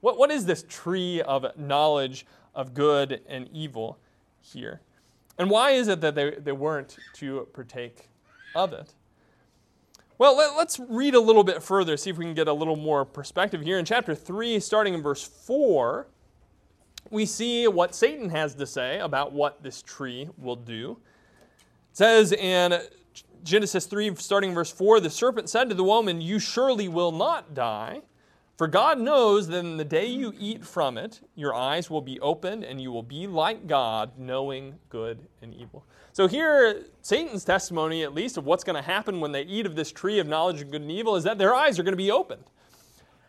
What, 0.00 0.18
what 0.18 0.30
is 0.30 0.44
this 0.44 0.64
tree 0.68 1.22
of 1.22 1.46
knowledge 1.56 2.26
of 2.54 2.74
good 2.74 3.20
and 3.28 3.48
evil 3.52 3.98
here? 4.40 4.80
And 5.38 5.50
why 5.50 5.70
is 5.70 5.86
it 5.86 6.00
that 6.00 6.16
they, 6.16 6.30
they 6.30 6.52
weren't 6.52 6.98
to 7.14 7.46
partake 7.52 8.08
of 8.56 8.72
it? 8.72 8.92
Well, 10.18 10.36
let, 10.36 10.50
us 10.54 10.80
read 10.88 11.14
a 11.14 11.20
little 11.20 11.44
bit 11.44 11.62
further, 11.62 11.96
see 11.96 12.10
if 12.10 12.18
we 12.18 12.24
can 12.24 12.34
get 12.34 12.48
a 12.48 12.52
little 12.52 12.74
more 12.74 13.04
perspective 13.04 13.60
here. 13.60 13.78
In 13.78 13.84
chapter 13.84 14.16
3, 14.16 14.58
starting 14.58 14.94
in 14.94 15.02
verse 15.02 15.22
4, 15.22 16.08
we 17.10 17.24
see 17.24 17.68
what 17.68 17.94
Satan 17.94 18.30
has 18.30 18.56
to 18.56 18.66
say 18.66 18.98
about 18.98 19.32
what 19.32 19.62
this 19.62 19.80
tree 19.80 20.28
will 20.36 20.56
do 20.56 20.98
says 21.98 22.30
in 22.30 22.80
Genesis 23.42 23.86
3, 23.86 24.14
starting 24.14 24.54
verse 24.54 24.70
4 24.70 25.00
The 25.00 25.10
serpent 25.10 25.50
said 25.50 25.68
to 25.68 25.74
the 25.74 25.82
woman, 25.82 26.20
You 26.20 26.38
surely 26.38 26.86
will 26.86 27.10
not 27.10 27.54
die. 27.54 28.02
For 28.56 28.68
God 28.68 29.00
knows 29.00 29.48
that 29.48 29.58
in 29.58 29.76
the 29.76 29.84
day 29.84 30.06
you 30.06 30.32
eat 30.38 30.64
from 30.64 30.96
it, 30.96 31.20
your 31.34 31.54
eyes 31.54 31.90
will 31.90 32.00
be 32.00 32.20
opened 32.20 32.62
and 32.62 32.80
you 32.80 32.92
will 32.92 33.02
be 33.02 33.26
like 33.26 33.66
God, 33.66 34.12
knowing 34.16 34.76
good 34.88 35.26
and 35.42 35.52
evil. 35.52 35.84
So, 36.12 36.28
here, 36.28 36.84
Satan's 37.02 37.44
testimony, 37.44 38.04
at 38.04 38.14
least, 38.14 38.36
of 38.36 38.44
what's 38.44 38.62
going 38.62 38.76
to 38.76 38.82
happen 38.82 39.18
when 39.18 39.32
they 39.32 39.42
eat 39.42 39.66
of 39.66 39.74
this 39.74 39.90
tree 39.90 40.20
of 40.20 40.28
knowledge 40.28 40.60
of 40.60 40.70
good 40.70 40.82
and 40.82 40.92
evil, 40.92 41.16
is 41.16 41.24
that 41.24 41.36
their 41.36 41.52
eyes 41.52 41.80
are 41.80 41.82
going 41.82 41.94
to 41.94 41.96
be 41.96 42.12
opened. 42.12 42.44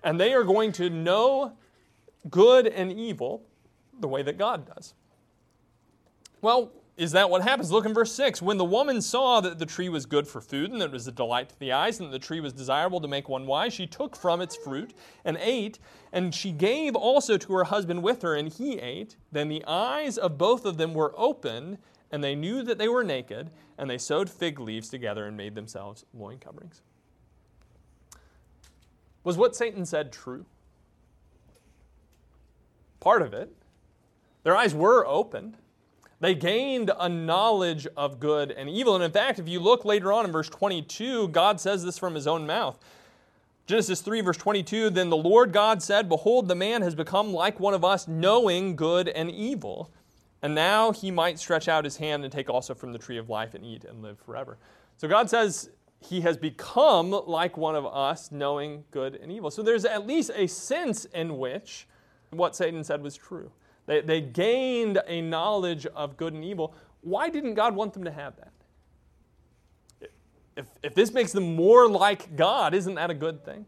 And 0.04 0.20
they 0.20 0.34
are 0.34 0.44
going 0.44 0.74
to 0.74 0.92
know 0.92 1.54
good 2.30 2.68
and 2.68 2.92
evil 2.92 3.42
the 4.00 4.08
way 4.08 4.22
that 4.22 4.38
God 4.38 4.68
does. 4.68 4.94
Well, 6.42 6.72
is 7.00 7.14
that 7.14 7.30
what 7.30 7.42
happens? 7.42 7.72
Look 7.72 7.86
in 7.86 7.94
verse 7.94 8.12
6. 8.12 8.42
When 8.42 8.58
the 8.58 8.66
woman 8.66 9.02
saw 9.02 9.40
that 9.40 9.58
the 9.58 9.66
tree 9.66 9.88
was 9.88 10.06
good 10.06 10.28
for 10.28 10.42
food 10.42 10.70
and 10.70 10.82
that 10.82 10.90
it 10.90 10.92
was 10.92 11.08
a 11.08 11.14
delight 11.14 11.48
to 11.48 11.58
the 11.58 11.72
eyes 11.72 11.98
and 11.98 12.10
that 12.10 12.12
the 12.12 12.20
tree 12.20 12.42
was 12.42 12.52
desirable 12.52 13.00
to 13.00 13.08
make 13.08 13.30
one 13.30 13.48
wise, 13.48 13.72
she 13.72 13.88
took 13.88 14.18
from 14.18 14.42
its 14.42 14.58
fruit 14.58 14.94
and 15.24 15.38
ate, 15.40 15.80
and 16.12 16.36
she 16.36 16.52
gave 16.52 16.98
also 16.98 17.38
to 17.38 17.54
her 17.54 17.64
husband 17.64 18.04
with 18.04 18.22
her, 18.22 18.36
and 18.36 18.50
he 18.50 18.78
ate. 18.80 19.16
Then 19.32 19.48
the 19.48 19.64
eyes 19.66 20.18
of 20.18 20.38
both 20.38 20.66
of 20.66 20.76
them 20.76 20.94
were 20.94 21.14
opened, 21.16 21.78
and 22.12 22.22
they 22.22 22.36
knew 22.36 22.64
that 22.64 22.78
they 22.78 22.90
were 22.90 23.06
naked, 23.06 23.50
and 23.78 23.90
they 23.90 23.98
sewed 23.98 24.30
fig 24.30 24.60
leaves 24.60 24.90
together 24.90 25.26
and 25.26 25.38
made 25.38 25.56
themselves 25.56 26.04
loin 26.14 26.38
coverings. 26.38 26.82
Was 29.24 29.38
what 29.38 29.56
Satan 29.56 29.86
said 29.86 30.12
true? 30.12 30.46
Part 33.00 33.22
of 33.22 33.34
it. 33.34 33.56
Their 34.44 34.58
eyes 34.58 34.76
were 34.76 35.08
opened. 35.08 35.56
They 36.22 36.36
gained 36.36 36.92
a 37.00 37.08
knowledge 37.08 37.88
of 37.96 38.20
good 38.20 38.52
and 38.52 38.70
evil. 38.70 38.96
And 38.96 39.04
in 39.04 39.12
fact, 39.12 39.40
if 39.40 39.48
you 39.48 39.60
look 39.60 39.86
later 39.86 40.12
on 40.12 40.26
in 40.26 40.32
verse 40.32 40.50
22, 40.50 41.30
God 41.30 41.62
says 41.62 41.84
this 41.84 41.98
from 41.98 42.16
his 42.16 42.28
own 42.28 42.46
mouth. 42.46 42.78
Genesis 43.68 44.02
3, 44.02 44.22
verse 44.22 44.38
22 44.38 44.90
Then 44.90 45.10
the 45.10 45.18
Lord 45.18 45.54
God 45.54 45.82
said, 45.82 46.10
Behold, 46.10 46.48
the 46.48 46.56
man 46.56 46.82
has 46.82 46.96
become 46.96 47.34
like 47.34 47.60
one 47.60 47.74
of 47.74 47.86
us, 47.86 48.08
knowing 48.08 48.76
good 48.76 49.08
and 49.08 49.32
evil. 49.32 49.92
And 50.42 50.56
now 50.56 50.92
he 50.92 51.12
might 51.12 51.40
stretch 51.40 51.68
out 51.68 51.84
his 51.84 51.98
hand 51.98 52.24
and 52.24 52.32
take 52.32 52.50
also 52.50 52.74
from 52.74 52.94
the 52.94 53.00
tree 53.00 53.18
of 53.18 53.30
life 53.30 53.54
and 53.54 53.64
eat 53.64 53.84
and 53.86 54.02
live 54.02 54.20
forever. 54.20 54.58
So 54.98 55.08
God 55.08 55.30
says 55.30 55.70
he 56.02 56.22
has 56.22 56.38
become 56.38 57.12
like 57.12 57.58
one 57.58 57.76
of 57.76 57.86
us, 57.86 58.32
knowing 58.32 58.84
good 58.92 59.16
and 59.16 59.32
evil. 59.32 59.52
So 59.52 59.62
there's 59.62 59.86
at 59.86 60.08
least 60.08 60.32
a 60.34 60.48
sense 60.48 61.06
in 61.06 61.38
which 61.38 61.88
what 62.32 62.56
Satan 62.56 62.84
said 62.84 63.02
was 63.02 63.16
true. 63.16 63.52
They, 63.90 64.02
they 64.02 64.22
gained 64.22 65.02
a 65.08 65.20
knowledge 65.20 65.88
of 65.88 66.16
good 66.16 66.34
and 66.34 66.46
evil. 66.46 66.76
Why 67.02 67.28
didn't 67.28 67.56
God 67.56 67.74
want 67.76 67.94
them 67.94 68.04
to 68.04 68.12
have 68.12 68.36
that? 68.38 70.12
If, 70.56 70.68
if 70.84 70.94
this 70.94 71.12
makes 71.12 71.32
them 71.32 71.56
more 71.56 71.90
like 71.90 72.36
God, 72.36 72.76
isn't 72.76 72.94
that 72.94 73.10
a 73.10 73.16
good 73.16 73.44
thing? 73.44 73.66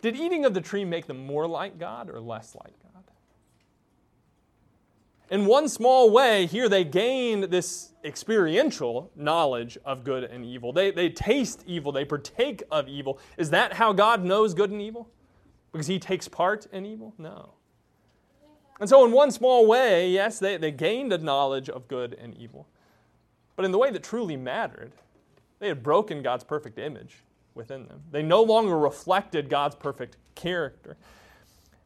Did 0.00 0.16
eating 0.16 0.46
of 0.46 0.54
the 0.54 0.62
tree 0.62 0.86
make 0.86 1.06
them 1.06 1.26
more 1.26 1.46
like 1.46 1.78
God 1.78 2.08
or 2.08 2.18
less 2.18 2.54
like 2.54 2.72
God? 2.82 3.04
In 5.28 5.44
one 5.44 5.68
small 5.68 6.10
way, 6.10 6.46
here 6.46 6.70
they 6.70 6.84
gain 6.84 7.50
this 7.50 7.92
experiential 8.04 9.10
knowledge 9.14 9.76
of 9.84 10.02
good 10.02 10.24
and 10.24 10.46
evil. 10.46 10.72
They, 10.72 10.92
they 10.92 11.10
taste 11.10 11.62
evil, 11.66 11.92
they 11.92 12.06
partake 12.06 12.62
of 12.70 12.88
evil. 12.88 13.18
Is 13.36 13.50
that 13.50 13.74
how 13.74 13.92
God 13.92 14.24
knows 14.24 14.54
good 14.54 14.70
and 14.70 14.80
evil? 14.80 15.10
Because 15.72 15.88
he 15.88 15.98
takes 15.98 16.26
part 16.26 16.64
in 16.72 16.86
evil? 16.86 17.12
No. 17.18 17.54
And 18.80 18.88
so, 18.88 19.04
in 19.04 19.12
one 19.12 19.30
small 19.30 19.66
way, 19.66 20.10
yes, 20.10 20.38
they, 20.38 20.56
they 20.56 20.72
gained 20.72 21.12
a 21.12 21.18
knowledge 21.18 21.68
of 21.68 21.86
good 21.86 22.14
and 22.14 22.36
evil. 22.36 22.66
But 23.56 23.64
in 23.64 23.72
the 23.72 23.78
way 23.78 23.90
that 23.90 24.02
truly 24.02 24.36
mattered, 24.36 24.92
they 25.60 25.68
had 25.68 25.82
broken 25.82 26.22
God's 26.22 26.44
perfect 26.44 26.78
image 26.78 27.18
within 27.54 27.86
them. 27.86 28.02
They 28.10 28.22
no 28.22 28.42
longer 28.42 28.76
reflected 28.76 29.48
God's 29.48 29.76
perfect 29.76 30.16
character. 30.34 30.96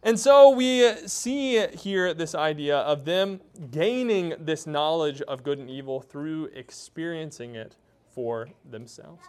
And 0.02 0.18
so 0.18 0.50
we 0.50 0.94
see 1.06 1.66
here 1.74 2.14
this 2.14 2.34
idea 2.34 2.78
of 2.78 3.04
them 3.04 3.40
gaining 3.70 4.34
this 4.38 4.66
knowledge 4.66 5.20
of 5.22 5.42
good 5.42 5.58
and 5.58 5.68
evil 5.68 6.00
through 6.00 6.46
experiencing 6.54 7.56
it 7.56 7.76
for 8.14 8.48
themselves. 8.70 9.26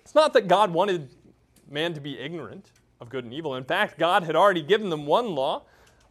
It's 0.00 0.14
not 0.14 0.32
that 0.34 0.48
God 0.48 0.72
wanted 0.72 1.10
man 1.68 1.94
to 1.94 2.00
be 2.00 2.18
ignorant 2.18 2.70
of 3.00 3.08
good 3.08 3.24
and 3.24 3.34
evil. 3.34 3.56
In 3.56 3.64
fact, 3.64 3.98
God 3.98 4.22
had 4.22 4.36
already 4.36 4.62
given 4.62 4.88
them 4.88 5.04
one 5.04 5.34
law 5.34 5.64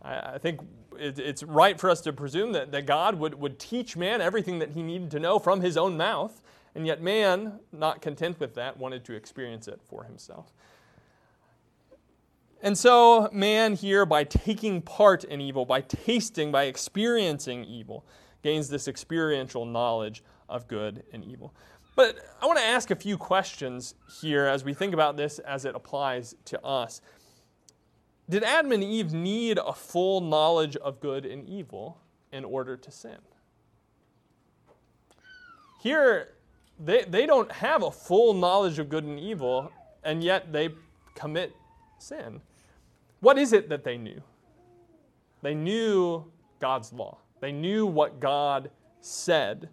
I, 0.03 0.33
I 0.33 0.37
think 0.37 0.61
it, 0.97 1.19
it's 1.19 1.43
right 1.43 1.79
for 1.79 1.89
us 1.89 2.01
to 2.01 2.13
presume 2.13 2.51
that, 2.53 2.71
that 2.71 2.85
God 2.85 3.15
would, 3.15 3.35
would 3.35 3.59
teach 3.59 3.95
man 3.97 4.21
everything 4.21 4.59
that 4.59 4.71
he 4.71 4.83
needed 4.83 5.11
to 5.11 5.19
know 5.19 5.39
from 5.39 5.61
his 5.61 5.77
own 5.77 5.97
mouth, 5.97 6.41
and 6.75 6.87
yet 6.87 7.01
man, 7.01 7.59
not 7.71 8.01
content 8.01 8.39
with 8.39 8.55
that, 8.55 8.77
wanted 8.77 9.03
to 9.05 9.13
experience 9.13 9.67
it 9.67 9.81
for 9.83 10.03
himself. 10.03 10.53
And 12.63 12.77
so, 12.77 13.27
man 13.33 13.73
here, 13.73 14.05
by 14.05 14.23
taking 14.23 14.81
part 14.81 15.23
in 15.23 15.41
evil, 15.41 15.65
by 15.65 15.81
tasting, 15.81 16.51
by 16.51 16.65
experiencing 16.65 17.65
evil, 17.65 18.05
gains 18.43 18.69
this 18.69 18.87
experiential 18.87 19.65
knowledge 19.65 20.23
of 20.47 20.67
good 20.67 21.03
and 21.11 21.25
evil. 21.25 21.53
But 21.95 22.19
I 22.41 22.45
want 22.45 22.59
to 22.59 22.65
ask 22.65 22.91
a 22.91 22.95
few 22.95 23.17
questions 23.17 23.95
here 24.21 24.45
as 24.45 24.63
we 24.63 24.73
think 24.73 24.93
about 24.93 25.17
this 25.17 25.39
as 25.39 25.65
it 25.65 25.75
applies 25.75 26.35
to 26.45 26.63
us. 26.63 27.01
Did 28.29 28.43
Adam 28.43 28.71
and 28.71 28.83
Eve 28.83 29.13
need 29.13 29.57
a 29.57 29.73
full 29.73 30.21
knowledge 30.21 30.75
of 30.77 30.99
good 31.01 31.25
and 31.25 31.47
evil 31.47 31.97
in 32.31 32.45
order 32.45 32.77
to 32.77 32.91
sin? 32.91 33.17
Here, 35.81 36.29
they, 36.79 37.03
they 37.03 37.25
don't 37.25 37.51
have 37.51 37.83
a 37.83 37.91
full 37.91 38.33
knowledge 38.33 38.79
of 38.79 38.89
good 38.89 39.03
and 39.03 39.19
evil, 39.19 39.71
and 40.03 40.23
yet 40.23 40.53
they 40.53 40.69
commit 41.15 41.55
sin. 41.97 42.41
What 43.19 43.37
is 43.37 43.53
it 43.53 43.69
that 43.69 43.83
they 43.83 43.97
knew? 43.97 44.21
They 45.41 45.53
knew 45.55 46.25
God's 46.59 46.93
law, 46.93 47.17
they 47.39 47.51
knew 47.51 47.85
what 47.85 48.19
God 48.19 48.69
said. 48.99 49.69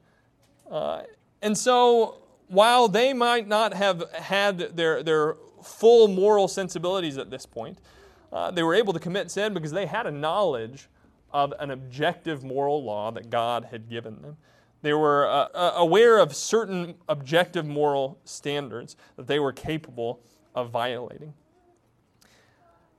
Uh, 0.71 1.03
and 1.43 1.57
so, 1.57 2.19
while 2.49 2.89
they 2.89 3.13
might 3.13 3.47
not 3.47 3.73
have 3.73 4.05
had 4.13 4.77
their, 4.77 5.03
their 5.03 5.37
full 5.63 6.09
moral 6.09 6.49
sensibilities 6.49 7.17
at 7.19 7.31
this 7.31 7.47
point, 7.47 7.79
uh, 8.33 8.51
they 8.51 8.63
were 8.63 8.75
able 8.75 8.93
to 8.93 8.99
commit 8.99 9.31
sin 9.31 9.55
because 9.55 9.73
they 9.73 9.87
had 9.87 10.07
a 10.07 10.11
knowledge 10.11 10.89
of 11.33 11.53
an 11.59 11.71
objective 11.71 12.43
moral 12.43 12.83
law 12.83 13.11
that 13.11 13.31
God 13.31 13.69
had 13.71 13.89
given 13.89 14.23
them. 14.23 14.37
They 14.83 14.93
were 14.93 15.27
uh, 15.27 15.49
uh, 15.55 15.73
aware 15.77 16.19
of 16.19 16.35
certain 16.35 16.95
objective 17.09 17.67
moral 17.67 18.19
standards 18.25 18.97
that 19.17 19.27
they 19.27 19.39
were 19.39 19.53
capable 19.53 20.21
of 20.55 20.71
violating. 20.71 21.35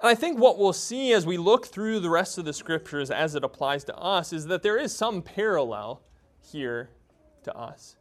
And 0.02 0.10
I 0.10 0.16
think 0.16 0.40
what 0.40 0.58
we'll 0.58 0.74
see 0.74 1.14
as 1.14 1.26
we 1.26 1.38
look 1.38 1.68
through 1.68 2.00
the 2.00 2.10
rest 2.10 2.38
of 2.38 2.46
the 2.46 2.54
scriptures 2.54 3.12
as 3.12 3.36
it 3.36 3.44
applies 3.44 3.84
to 3.86 3.98
us 3.98 4.32
is 4.32 4.48
that 4.48 4.64
there 4.64 4.78
is 4.78 4.96
some 4.96 5.22
parallel 5.22 6.02
here 6.42 6.90
to 7.44 7.56
us. 7.56 7.96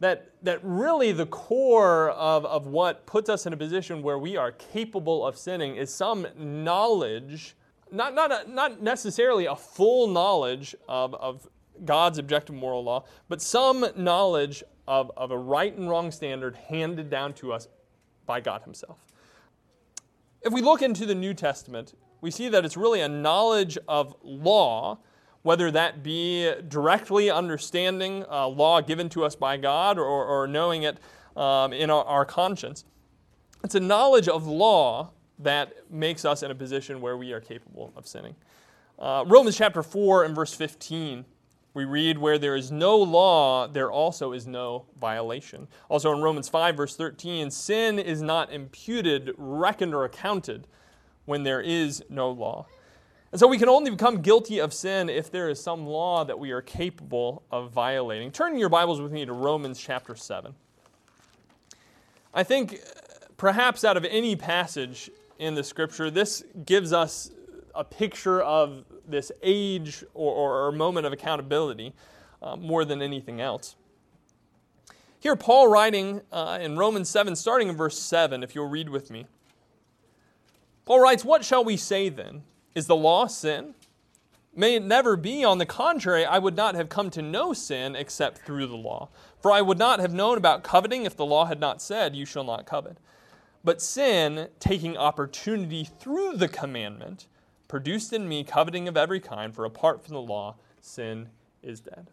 That, 0.00 0.32
that 0.42 0.60
really 0.62 1.12
the 1.12 1.26
core 1.26 2.10
of, 2.10 2.46
of 2.46 2.66
what 2.66 3.06
puts 3.06 3.28
us 3.28 3.46
in 3.46 3.52
a 3.52 3.56
position 3.56 4.02
where 4.02 4.18
we 4.18 4.36
are 4.36 4.50
capable 4.50 5.26
of 5.26 5.36
sinning 5.36 5.76
is 5.76 5.92
some 5.92 6.26
knowledge, 6.38 7.54
not, 7.92 8.14
not, 8.14 8.32
a, 8.32 8.50
not 8.50 8.82
necessarily 8.82 9.44
a 9.44 9.54
full 9.54 10.08
knowledge 10.08 10.74
of, 10.88 11.14
of 11.14 11.46
God's 11.84 12.18
objective 12.18 12.56
moral 12.56 12.82
law, 12.82 13.04
but 13.28 13.42
some 13.42 13.86
knowledge 13.94 14.62
of, 14.88 15.10
of 15.16 15.30
a 15.30 15.38
right 15.38 15.76
and 15.76 15.88
wrong 15.88 16.10
standard 16.10 16.56
handed 16.56 17.10
down 17.10 17.32
to 17.34 17.52
us 17.52 17.68
by 18.26 18.40
God 18.40 18.62
Himself. 18.62 18.98
If 20.42 20.52
we 20.52 20.62
look 20.62 20.82
into 20.82 21.04
the 21.04 21.14
New 21.14 21.34
Testament, 21.34 21.94
we 22.20 22.30
see 22.30 22.48
that 22.48 22.64
it's 22.64 22.76
really 22.76 23.00
a 23.00 23.08
knowledge 23.08 23.76
of 23.86 24.14
law, 24.22 24.98
whether 25.42 25.70
that 25.70 26.02
be 26.02 26.52
directly 26.68 27.30
understanding 27.30 28.24
a 28.28 28.46
law 28.46 28.80
given 28.80 29.08
to 29.10 29.24
us 29.24 29.34
by 29.34 29.56
God 29.56 29.98
or, 29.98 30.04
or 30.04 30.46
knowing 30.46 30.82
it 30.82 30.98
um, 31.36 31.72
in 31.72 31.90
our, 31.90 32.04
our 32.04 32.24
conscience. 32.24 32.84
It's 33.64 33.74
a 33.74 33.80
knowledge 33.80 34.28
of 34.28 34.46
law 34.46 35.12
that 35.38 35.90
makes 35.90 36.24
us 36.24 36.42
in 36.42 36.50
a 36.50 36.54
position 36.54 37.00
where 37.00 37.16
we 37.16 37.32
are 37.32 37.40
capable 37.40 37.92
of 37.96 38.06
sinning. 38.06 38.36
Uh, 38.98 39.24
Romans 39.26 39.56
chapter 39.56 39.82
4 39.82 40.24
and 40.24 40.34
verse 40.34 40.52
15 40.52 41.24
we 41.72 41.84
read, 41.84 42.18
Where 42.18 42.38
there 42.38 42.56
is 42.56 42.72
no 42.72 42.96
law, 42.96 43.68
there 43.68 43.90
also 43.90 44.32
is 44.32 44.46
no 44.46 44.86
violation. 45.00 45.68
Also 45.88 46.12
in 46.12 46.20
Romans 46.20 46.48
5, 46.48 46.76
verse 46.76 46.96
13, 46.96 47.50
sin 47.50 47.98
is 47.98 48.22
not 48.22 48.52
imputed, 48.52 49.32
reckoned, 49.36 49.94
or 49.94 50.04
accounted 50.04 50.66
when 51.26 51.44
there 51.44 51.60
is 51.60 52.02
no 52.08 52.30
law. 52.30 52.66
And 53.32 53.38
so 53.38 53.46
we 53.46 53.58
can 53.58 53.68
only 53.68 53.90
become 53.90 54.22
guilty 54.22 54.58
of 54.58 54.74
sin 54.74 55.08
if 55.08 55.30
there 55.30 55.48
is 55.48 55.62
some 55.62 55.86
law 55.86 56.24
that 56.24 56.38
we 56.38 56.50
are 56.50 56.60
capable 56.60 57.44
of 57.50 57.70
violating. 57.70 58.32
Turn 58.32 58.58
your 58.58 58.68
Bibles 58.68 59.00
with 59.00 59.12
me 59.12 59.24
to 59.24 59.32
Romans 59.32 59.78
chapter 59.78 60.16
7. 60.16 60.52
I 62.34 62.42
think 62.42 62.80
perhaps 63.36 63.84
out 63.84 63.96
of 63.96 64.04
any 64.04 64.34
passage 64.34 65.10
in 65.38 65.54
the 65.54 65.62
scripture, 65.62 66.10
this 66.10 66.42
gives 66.64 66.92
us 66.92 67.30
a 67.72 67.84
picture 67.84 68.42
of 68.42 68.84
this 69.06 69.30
age 69.42 70.04
or, 70.12 70.34
or, 70.34 70.66
or 70.66 70.72
moment 70.72 71.06
of 71.06 71.12
accountability 71.12 71.94
uh, 72.42 72.56
more 72.56 72.84
than 72.84 73.00
anything 73.00 73.40
else. 73.40 73.76
Here, 75.20 75.36
Paul 75.36 75.68
writing 75.68 76.22
uh, 76.32 76.58
in 76.60 76.76
Romans 76.76 77.08
7, 77.08 77.36
starting 77.36 77.68
in 77.68 77.76
verse 77.76 77.98
7, 77.98 78.42
if 78.42 78.56
you'll 78.56 78.68
read 78.68 78.88
with 78.88 79.10
me. 79.10 79.26
Paul 80.84 81.00
writes, 81.00 81.24
What 81.24 81.44
shall 81.44 81.62
we 81.62 81.76
say 81.76 82.08
then? 82.08 82.42
Is 82.74 82.86
the 82.86 82.96
law 82.96 83.26
sin? 83.26 83.74
May 84.54 84.74
it 84.74 84.82
never 84.82 85.16
be. 85.16 85.44
On 85.44 85.58
the 85.58 85.66
contrary, 85.66 86.24
I 86.24 86.38
would 86.38 86.56
not 86.56 86.74
have 86.74 86.88
come 86.88 87.10
to 87.10 87.22
know 87.22 87.52
sin 87.52 87.94
except 87.94 88.38
through 88.38 88.66
the 88.66 88.76
law. 88.76 89.08
For 89.40 89.52
I 89.52 89.60
would 89.60 89.78
not 89.78 90.00
have 90.00 90.12
known 90.12 90.36
about 90.36 90.64
coveting 90.64 91.04
if 91.04 91.16
the 91.16 91.26
law 91.26 91.46
had 91.46 91.60
not 91.60 91.80
said, 91.80 92.16
You 92.16 92.26
shall 92.26 92.44
not 92.44 92.66
covet. 92.66 92.98
But 93.62 93.80
sin, 93.80 94.48
taking 94.58 94.96
opportunity 94.96 95.84
through 95.84 96.36
the 96.36 96.48
commandment, 96.48 97.26
produced 97.68 98.12
in 98.12 98.28
me 98.28 98.42
coveting 98.42 98.88
of 98.88 98.96
every 98.96 99.20
kind, 99.20 99.54
for 99.54 99.64
apart 99.64 100.04
from 100.04 100.14
the 100.14 100.20
law, 100.20 100.56
sin 100.80 101.28
is 101.62 101.80
dead. 101.80 102.08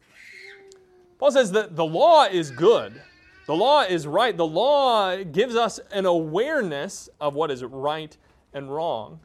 Paul 1.18 1.32
says 1.32 1.52
that 1.54 1.76
the 1.76 1.86
law 1.86 2.26
is 2.26 2.52
good. 2.52 3.02
The 3.48 3.56
law 3.56 3.82
is 3.84 4.06
right. 4.06 4.36
The 4.36 4.46
law 4.46 5.18
gives 5.24 5.56
us 5.56 5.80
an 5.92 6.06
awareness 6.06 7.10
of 7.20 7.34
what 7.34 7.50
is 7.50 7.64
right 7.64 8.16
and 8.54 8.74
wrong. 8.74 9.20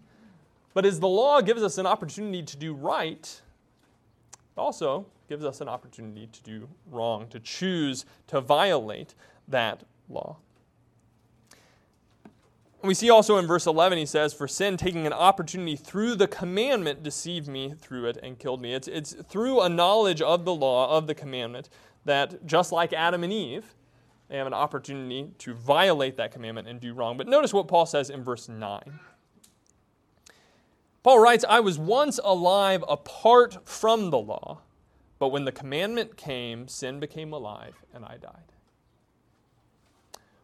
But 0.75 0.87
as 0.87 1.01
the 1.01 1.09
law 1.09 1.41
gives 1.41 1.63
us 1.63 1.79
an 1.79 1.87
opportunity 1.87 2.43
to 2.43 2.57
do 2.57 2.73
right, 2.75 3.43
it 4.33 4.61
also 4.61 5.07
gives 5.29 5.45
us 5.45 5.61
an 5.61 5.69
opportunity 5.69 6.29
to 6.33 6.43
do 6.43 6.69
wrong, 6.91 7.27
to 7.29 7.41
choose 7.41 8.05
to 8.29 8.41
violate 8.41 9.15
that 9.49 9.83
law. 10.09 10.37
We 12.83 12.95
see 12.95 13.11
also 13.11 13.39
in 13.39 13.47
verse 13.47 13.67
11, 13.67 13.97
he 13.97 14.07
says, 14.07 14.35
For 14.35 14.49
sin, 14.49 14.77
taking 14.77 15.07
an 15.07 15.13
opportunity 15.13 15.77
through 15.77 16.17
the 16.17 16.27
commandment, 16.27 17.05
deceived 17.05 17.47
me 17.47 17.75
through 17.79 18.07
it 18.07 18.19
and 18.23 18.39
killed 18.39 18.61
me. 18.61 18.75
It's, 18.75 18.89
it's 18.89 19.15
through 19.15 19.61
a 19.61 19.69
knowledge 19.69 20.21
of 20.21 20.45
the 20.45 20.55
law, 20.55 20.97
of 20.97 21.07
the 21.07 21.15
commandment, 21.15 21.69
that 22.05 22.45
just 22.45 22.73
like 22.73 22.93
Adam 22.93 23.23
and 23.23 23.33
Eve, 23.33 23.75
they 24.29 24.37
have 24.37 24.49
an 24.49 24.55
opportunity 24.55 25.31
to 25.39 25.55
violate 25.55 26.17
that 26.17 26.33
commandment 26.33 26.67
and 26.67 26.81
do 26.81 26.93
wrong. 26.93 27.17
But 27.17 27.29
notice 27.29 27.55
what 27.55 27.69
Paul 27.69 27.87
says 27.87 28.11
in 28.11 28.25
verse 28.25 28.49
9. 28.49 28.99
Paul 31.03 31.19
writes, 31.19 31.45
I 31.49 31.61
was 31.61 31.79
once 31.79 32.21
alive 32.23 32.85
apart 32.89 33.69
from 33.69 34.11
the 34.11 34.19
law, 34.19 34.61
but 35.19 35.29
when 35.29 35.45
the 35.45 35.53
commandment 35.53 36.17
came, 36.17 36.69
sin 36.69 37.01
became 37.01 37.33
alive 37.33 37.75
and 37.93 38.05
I 38.05 38.19
died. 38.19 38.53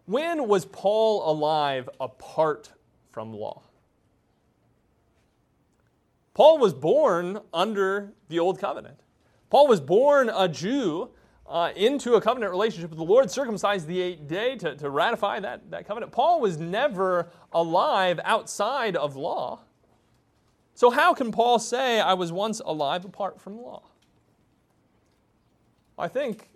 When 0.07 0.49
was 0.49 0.65
Paul 0.65 1.31
alive 1.31 1.89
apart 2.01 2.73
from 3.13 3.33
law? 3.33 3.63
Paul 6.35 6.59
was 6.59 6.73
born 6.73 7.41
under 7.53 8.13
the 8.29 8.39
Old 8.39 8.59
Covenant. 8.59 9.01
Paul 9.51 9.67
was 9.67 9.81
born 9.81 10.29
a 10.29 10.49
Jew 10.49 11.11
uh, 11.47 11.73
into 11.77 12.15
a 12.15 12.21
covenant 12.21 12.51
relationship 12.53 12.91
with 12.91 12.99
the 12.99 13.05
Lord, 13.05 13.31
circumcised 13.31 13.87
the 13.87 14.01
eighth 14.01 14.29
day 14.29 14.57
to, 14.57 14.77
to 14.77 14.91
ratify 14.91 15.41
that, 15.41 15.71
that 15.71 15.87
covenant. 15.87 16.13
Paul 16.13 16.41
was 16.41 16.59
never 16.59 17.31
alive 17.53 18.21
outside 18.23 18.97
of 18.97 19.17
law. 19.17 19.63
So, 20.79 20.91
how 20.91 21.13
can 21.13 21.33
Paul 21.33 21.59
say, 21.59 21.99
I 21.99 22.15
was 22.15 22.31
once 22.31 22.61
alive 22.65 23.05
apart 23.05 23.41
from 23.41 23.61
law? 23.61 23.83
I 25.99 26.07
think 26.07 26.51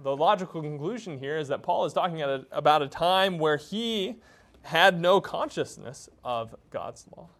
the 0.00 0.14
logical 0.14 0.62
conclusion 0.62 1.18
here 1.18 1.36
is 1.36 1.48
that 1.48 1.60
Paul 1.60 1.84
is 1.84 1.92
talking 1.92 2.22
about 2.52 2.82
a 2.82 2.86
time 2.86 3.40
where 3.40 3.56
he 3.56 4.14
had 4.62 5.00
no 5.00 5.20
consciousness 5.20 6.08
of 6.22 6.54
God's 6.70 7.04
law. 7.16 7.30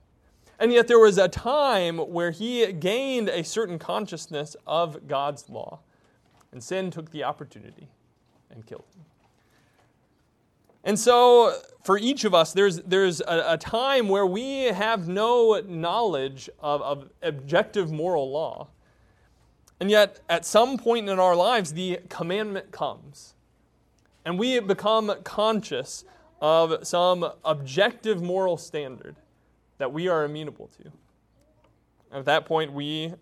And 0.59 0.73
yet 0.73 0.89
there 0.89 0.99
was 0.99 1.19
a 1.19 1.29
time 1.29 1.99
where 1.99 2.33
he 2.33 2.73
gained 2.73 3.29
a 3.29 3.45
certain 3.45 3.79
consciousness 3.79 4.57
of 4.67 5.07
God's 5.07 5.49
law, 5.49 5.83
and 6.51 6.61
sin 6.61 6.91
took 6.91 7.13
the 7.13 7.23
opportunity 7.23 7.87
and 8.51 8.67
killed 8.67 8.87
him. 8.97 9.05
And 10.85 10.99
so, 10.99 11.59
for 11.83 11.99
each 11.99 12.25
of 12.25 12.35
us, 12.35 12.53
there's, 12.53 12.79
there's 12.83 13.21
a, 13.21 13.53
a 13.53 13.59
time 13.59 14.09
where 14.09 14.27
we 14.27 14.65
have 14.65 15.09
no 15.09 15.61
knowledge 15.67 16.49
of, 16.61 16.83
of 16.83 17.11
objective 17.23 17.91
moral 17.93 18.31
law. 18.31 18.69
And 19.81 19.91
yet, 19.91 20.21
at 20.29 20.45
some 20.45 20.79
point 20.79 21.09
in 21.09 21.19
our 21.19 21.35
lives, 21.35 21.73
the 21.73 22.01
commandment 22.09 22.71
comes. 22.71 23.35
And 24.25 24.39
we 24.39 24.61
become 24.61 25.13
conscious 25.25 26.05
of 26.41 26.87
some 26.87 27.29
objective 27.45 28.23
moral 28.23 28.57
standard 28.57 29.17
that 29.79 29.93
we 29.93 30.09
are 30.09 30.25
amenable 30.25 30.69
to. 30.83 30.93
At 32.17 32.25
that 32.27 32.45
point, 32.45 32.73
we 32.73 33.15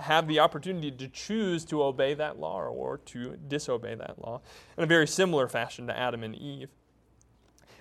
have 0.00 0.28
the 0.28 0.40
opportunity 0.40 0.90
to 0.90 1.08
choose 1.08 1.64
to 1.66 1.82
obey 1.82 2.14
that 2.14 2.38
law 2.38 2.60
or 2.62 2.98
to 2.98 3.36
disobey 3.48 3.94
that 3.94 4.18
law 4.18 4.40
in 4.76 4.84
a 4.84 4.86
very 4.86 5.06
similar 5.06 5.48
fashion 5.48 5.86
to 5.86 5.98
Adam 5.98 6.22
and 6.22 6.34
Eve. 6.34 6.70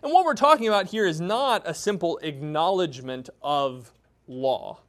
And 0.02 0.14
what 0.14 0.26
we're 0.26 0.34
talking 0.34 0.68
about 0.68 0.88
here 0.88 1.06
is 1.06 1.20
not 1.20 1.64
a 1.66 1.74
simple 1.74 2.18
acknowledgement 2.20 3.30
of 3.42 3.92
law. 4.28 4.80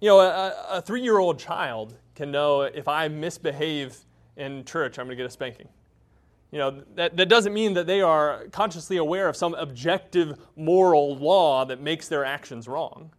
You 0.00 0.08
know, 0.08 0.20
a, 0.20 0.54
a 0.70 0.82
three 0.82 1.02
year 1.02 1.18
old 1.18 1.38
child 1.38 1.96
can 2.14 2.30
know 2.30 2.62
if 2.62 2.88
I 2.88 3.08
misbehave 3.08 3.96
in 4.36 4.64
church, 4.64 4.98
I'm 4.98 5.06
going 5.06 5.16
to 5.16 5.22
get 5.22 5.26
a 5.26 5.30
spanking. 5.30 5.68
You 6.50 6.58
know, 6.58 6.82
that, 6.94 7.16
that 7.16 7.28
doesn't 7.28 7.52
mean 7.52 7.74
that 7.74 7.86
they 7.86 8.02
are 8.02 8.46
consciously 8.52 8.98
aware 8.98 9.28
of 9.28 9.36
some 9.36 9.54
objective 9.54 10.38
moral 10.54 11.16
law 11.16 11.64
that 11.64 11.80
makes 11.80 12.08
their 12.08 12.24
actions 12.24 12.68
wrong, 12.68 13.12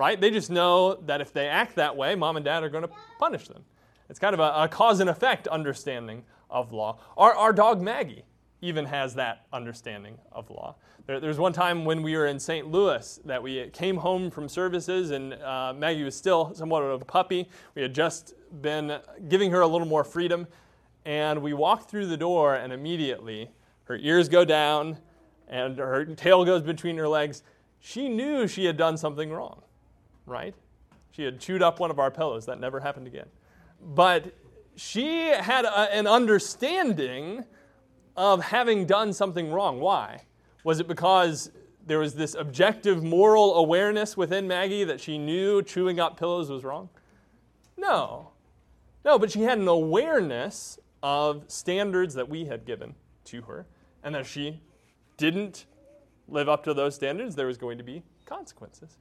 right? 0.00 0.18
They 0.18 0.30
just 0.30 0.48
know 0.48 0.94
that 0.94 1.20
if 1.20 1.30
they 1.30 1.46
act 1.46 1.76
that 1.76 1.94
way, 1.94 2.14
mom 2.14 2.36
and 2.36 2.44
dad 2.44 2.64
are 2.64 2.70
going 2.70 2.84
to 2.84 2.90
punish 3.18 3.46
them. 3.48 3.62
It's 4.08 4.18
kind 4.18 4.32
of 4.32 4.40
a, 4.40 4.62
a 4.62 4.66
cause 4.66 4.98
and 5.00 5.10
effect 5.10 5.46
understanding 5.46 6.24
of 6.48 6.72
law. 6.72 7.00
Our, 7.18 7.34
our 7.34 7.52
dog 7.52 7.82
Maggie 7.82 8.24
even 8.62 8.86
has 8.86 9.14
that 9.16 9.44
understanding 9.52 10.16
of 10.32 10.48
law. 10.48 10.76
There, 11.06 11.20
there's 11.20 11.36
one 11.36 11.52
time 11.52 11.84
when 11.84 12.00
we 12.02 12.16
were 12.16 12.26
in 12.26 12.40
St. 12.40 12.66
Louis 12.66 13.20
that 13.26 13.42
we 13.42 13.68
came 13.74 13.98
home 13.98 14.30
from 14.30 14.48
services 14.48 15.10
and 15.10 15.34
uh, 15.34 15.74
Maggie 15.76 16.04
was 16.04 16.16
still 16.16 16.54
somewhat 16.54 16.82
of 16.82 17.02
a 17.02 17.04
puppy. 17.04 17.46
We 17.74 17.82
had 17.82 17.94
just 17.94 18.32
been 18.62 19.00
giving 19.28 19.50
her 19.50 19.60
a 19.60 19.66
little 19.66 19.86
more 19.86 20.02
freedom, 20.02 20.46
and 21.04 21.42
we 21.42 21.52
walked 21.52 21.90
through 21.90 22.06
the 22.06 22.16
door, 22.16 22.54
and 22.54 22.72
immediately 22.72 23.50
her 23.84 23.98
ears 23.98 24.30
go 24.30 24.46
down 24.46 24.96
and 25.46 25.76
her 25.76 26.06
tail 26.06 26.46
goes 26.46 26.62
between 26.62 26.96
her 26.96 27.06
legs. 27.06 27.42
She 27.80 28.08
knew 28.08 28.48
she 28.48 28.64
had 28.64 28.78
done 28.78 28.96
something 28.96 29.30
wrong, 29.30 29.60
right? 30.30 30.54
She 31.10 31.24
had 31.24 31.40
chewed 31.40 31.62
up 31.62 31.80
one 31.80 31.90
of 31.90 31.98
our 31.98 32.10
pillows. 32.10 32.46
That 32.46 32.60
never 32.60 32.80
happened 32.80 33.06
again. 33.06 33.26
But 33.82 34.32
she 34.76 35.26
had 35.26 35.64
a, 35.64 35.94
an 35.94 36.06
understanding 36.06 37.44
of 38.16 38.42
having 38.42 38.86
done 38.86 39.12
something 39.12 39.50
wrong. 39.50 39.80
Why? 39.80 40.22
Was 40.64 40.80
it 40.80 40.88
because 40.88 41.50
there 41.86 41.98
was 41.98 42.14
this 42.14 42.34
objective 42.34 43.02
moral 43.02 43.56
awareness 43.56 44.16
within 44.16 44.46
Maggie 44.46 44.84
that 44.84 45.00
she 45.00 45.18
knew 45.18 45.62
chewing 45.62 45.98
up 45.98 46.18
pillows 46.18 46.50
was 46.50 46.64
wrong? 46.64 46.88
No. 47.76 48.30
No, 49.04 49.18
but 49.18 49.30
she 49.30 49.42
had 49.42 49.58
an 49.58 49.68
awareness 49.68 50.78
of 51.02 51.44
standards 51.48 52.14
that 52.14 52.28
we 52.28 52.44
had 52.44 52.64
given 52.66 52.94
to 53.24 53.42
her, 53.42 53.66
and 54.02 54.14
that 54.14 54.26
she 54.26 54.60
didn't 55.16 55.66
live 56.28 56.48
up 56.48 56.64
to 56.64 56.74
those 56.74 56.94
standards, 56.94 57.34
there 57.34 57.46
was 57.46 57.56
going 57.56 57.78
to 57.78 57.84
be 57.84 58.02
consequences. 58.26 58.98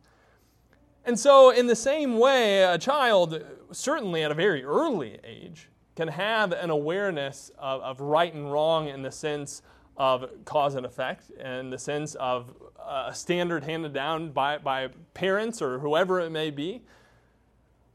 And 1.05 1.17
so, 1.17 1.49
in 1.49 1.67
the 1.67 1.75
same 1.75 2.19
way, 2.19 2.63
a 2.63 2.77
child, 2.77 3.43
certainly 3.71 4.23
at 4.23 4.31
a 4.31 4.35
very 4.35 4.63
early 4.63 5.17
age, 5.23 5.69
can 5.95 6.07
have 6.07 6.51
an 6.51 6.69
awareness 6.69 7.51
of, 7.57 7.81
of 7.81 7.99
right 7.99 8.33
and 8.33 8.51
wrong 8.51 8.87
in 8.87 9.01
the 9.01 9.11
sense 9.11 9.61
of 9.97 10.29
cause 10.45 10.75
and 10.75 10.85
effect, 10.85 11.29
in 11.31 11.69
the 11.69 11.77
sense 11.77 12.15
of 12.15 12.53
uh, 12.79 13.07
a 13.09 13.13
standard 13.13 13.63
handed 13.63 13.93
down 13.93 14.31
by, 14.31 14.57
by 14.57 14.87
parents 15.13 15.61
or 15.61 15.79
whoever 15.79 16.21
it 16.21 16.29
may 16.29 16.49
be. 16.49 16.81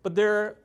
But 0.02 0.14
there 0.14 0.56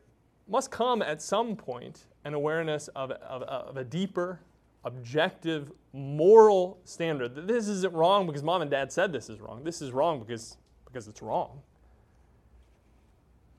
must 0.50 0.70
come 0.70 1.02
at 1.02 1.22
some 1.22 1.56
point 1.56 2.08
an 2.26 2.34
awareness 2.34 2.90
of, 2.90 3.12
of, 3.12 3.44
of 3.44 3.78
a 3.78 3.84
deeper, 3.84 4.42
objective, 4.84 5.72
moral 5.94 6.80
standard 6.84 7.36
that 7.36 7.48
this 7.48 7.68
isn't 7.68 7.94
wrong 7.94 8.28
because 8.28 8.44
mom 8.44 8.62
and 8.62 8.70
dad 8.70 8.92
said 8.92 9.14
this 9.14 9.30
is 9.30 9.40
wrong. 9.40 9.64
This 9.64 9.82
is 9.82 9.92
wrong 9.92 10.20
because, 10.20 10.58
because 10.86 11.08
it's 11.08 11.22
wrong. 11.22 11.62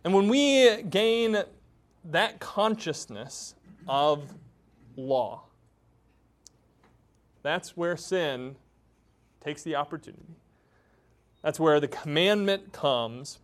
And 0.04 0.14
when 0.14 0.28
we 0.28 0.82
gain 0.82 1.42
that 2.04 2.40
consciousness 2.40 3.54
of 3.86 4.34
law, 4.96 5.42
that's 7.42 7.76
where 7.76 7.96
sin 7.96 8.56
takes 9.40 9.62
the 9.62 9.74
opportunity. 9.76 10.36
That's 11.42 11.58
where 11.58 11.80
the 11.80 11.88
commandment 11.88 12.72
comes 12.72 13.38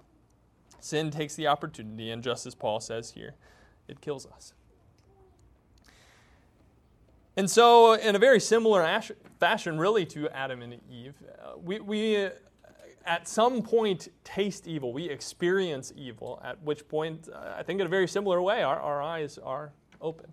Sin 0.86 1.10
takes 1.10 1.34
the 1.34 1.48
opportunity, 1.48 2.12
and 2.12 2.22
just 2.22 2.46
as 2.46 2.54
Paul 2.54 2.78
says 2.78 3.10
here, 3.10 3.34
it 3.88 4.00
kills 4.00 4.24
us. 4.24 4.54
And 7.36 7.50
so, 7.50 7.94
in 7.94 8.14
a 8.14 8.20
very 8.20 8.38
similar 8.38 9.02
fashion, 9.40 9.78
really, 9.78 10.06
to 10.06 10.28
Adam 10.28 10.62
and 10.62 10.80
Eve, 10.88 11.14
uh, 11.42 11.58
we, 11.58 11.80
we 11.80 12.28
at 13.06 13.28
some 13.28 13.62
point 13.62 14.08
taste 14.24 14.66
evil. 14.66 14.92
We 14.92 15.08
experience 15.08 15.92
evil, 15.96 16.40
at 16.44 16.60
which 16.62 16.86
point, 16.88 17.28
uh, 17.32 17.54
I 17.56 17.62
think 17.62 17.80
in 17.80 17.86
a 17.86 17.90
very 17.90 18.08
similar 18.08 18.42
way, 18.42 18.62
our, 18.62 18.78
our 18.78 19.02
eyes 19.02 19.38
are 19.38 19.72
opened 20.00 20.32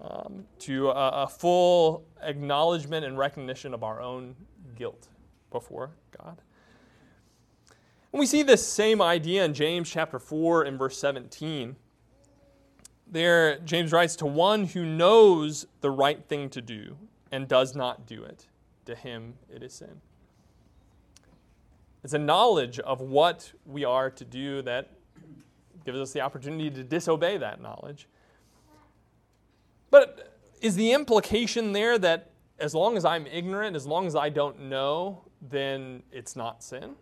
um, 0.00 0.44
to 0.60 0.90
a, 0.90 1.24
a 1.24 1.28
full 1.28 2.04
acknowledgement 2.22 3.04
and 3.04 3.18
recognition 3.18 3.74
of 3.74 3.82
our 3.82 4.00
own 4.00 4.34
guilt 4.76 5.08
before 5.50 5.90
God. 6.18 6.40
And 8.12 8.20
we 8.20 8.26
see 8.26 8.42
this 8.42 8.66
same 8.66 9.00
idea 9.00 9.44
in 9.44 9.54
James 9.54 9.88
chapter 9.88 10.18
4 10.18 10.64
and 10.64 10.78
verse 10.78 10.98
17. 10.98 11.76
There, 13.10 13.58
James 13.60 13.92
writes, 13.92 14.16
To 14.16 14.26
one 14.26 14.64
who 14.64 14.84
knows 14.84 15.66
the 15.80 15.90
right 15.90 16.22
thing 16.28 16.48
to 16.50 16.60
do 16.60 16.96
and 17.30 17.48
does 17.48 17.74
not 17.74 18.06
do 18.06 18.22
it, 18.22 18.46
to 18.84 18.94
him 18.94 19.34
it 19.54 19.62
is 19.62 19.74
sin. 19.74 20.00
It's 22.04 22.14
a 22.14 22.18
knowledge 22.18 22.78
of 22.80 23.00
what 23.00 23.52
we 23.64 23.84
are 23.84 24.10
to 24.10 24.24
do 24.24 24.62
that 24.62 24.90
gives 25.84 25.98
us 25.98 26.12
the 26.12 26.20
opportunity 26.20 26.70
to 26.70 26.82
disobey 26.82 27.36
that 27.38 27.60
knowledge. 27.60 28.08
But 29.90 30.38
is 30.60 30.74
the 30.74 30.92
implication 30.92 31.72
there 31.72 31.98
that 31.98 32.30
as 32.58 32.74
long 32.74 32.96
as 32.96 33.04
I'm 33.04 33.26
ignorant, 33.26 33.76
as 33.76 33.86
long 33.86 34.06
as 34.06 34.16
I 34.16 34.28
don't 34.30 34.62
know, 34.62 35.22
then 35.40 36.02
it's 36.10 36.34
not 36.34 36.62
sin? 36.62 36.94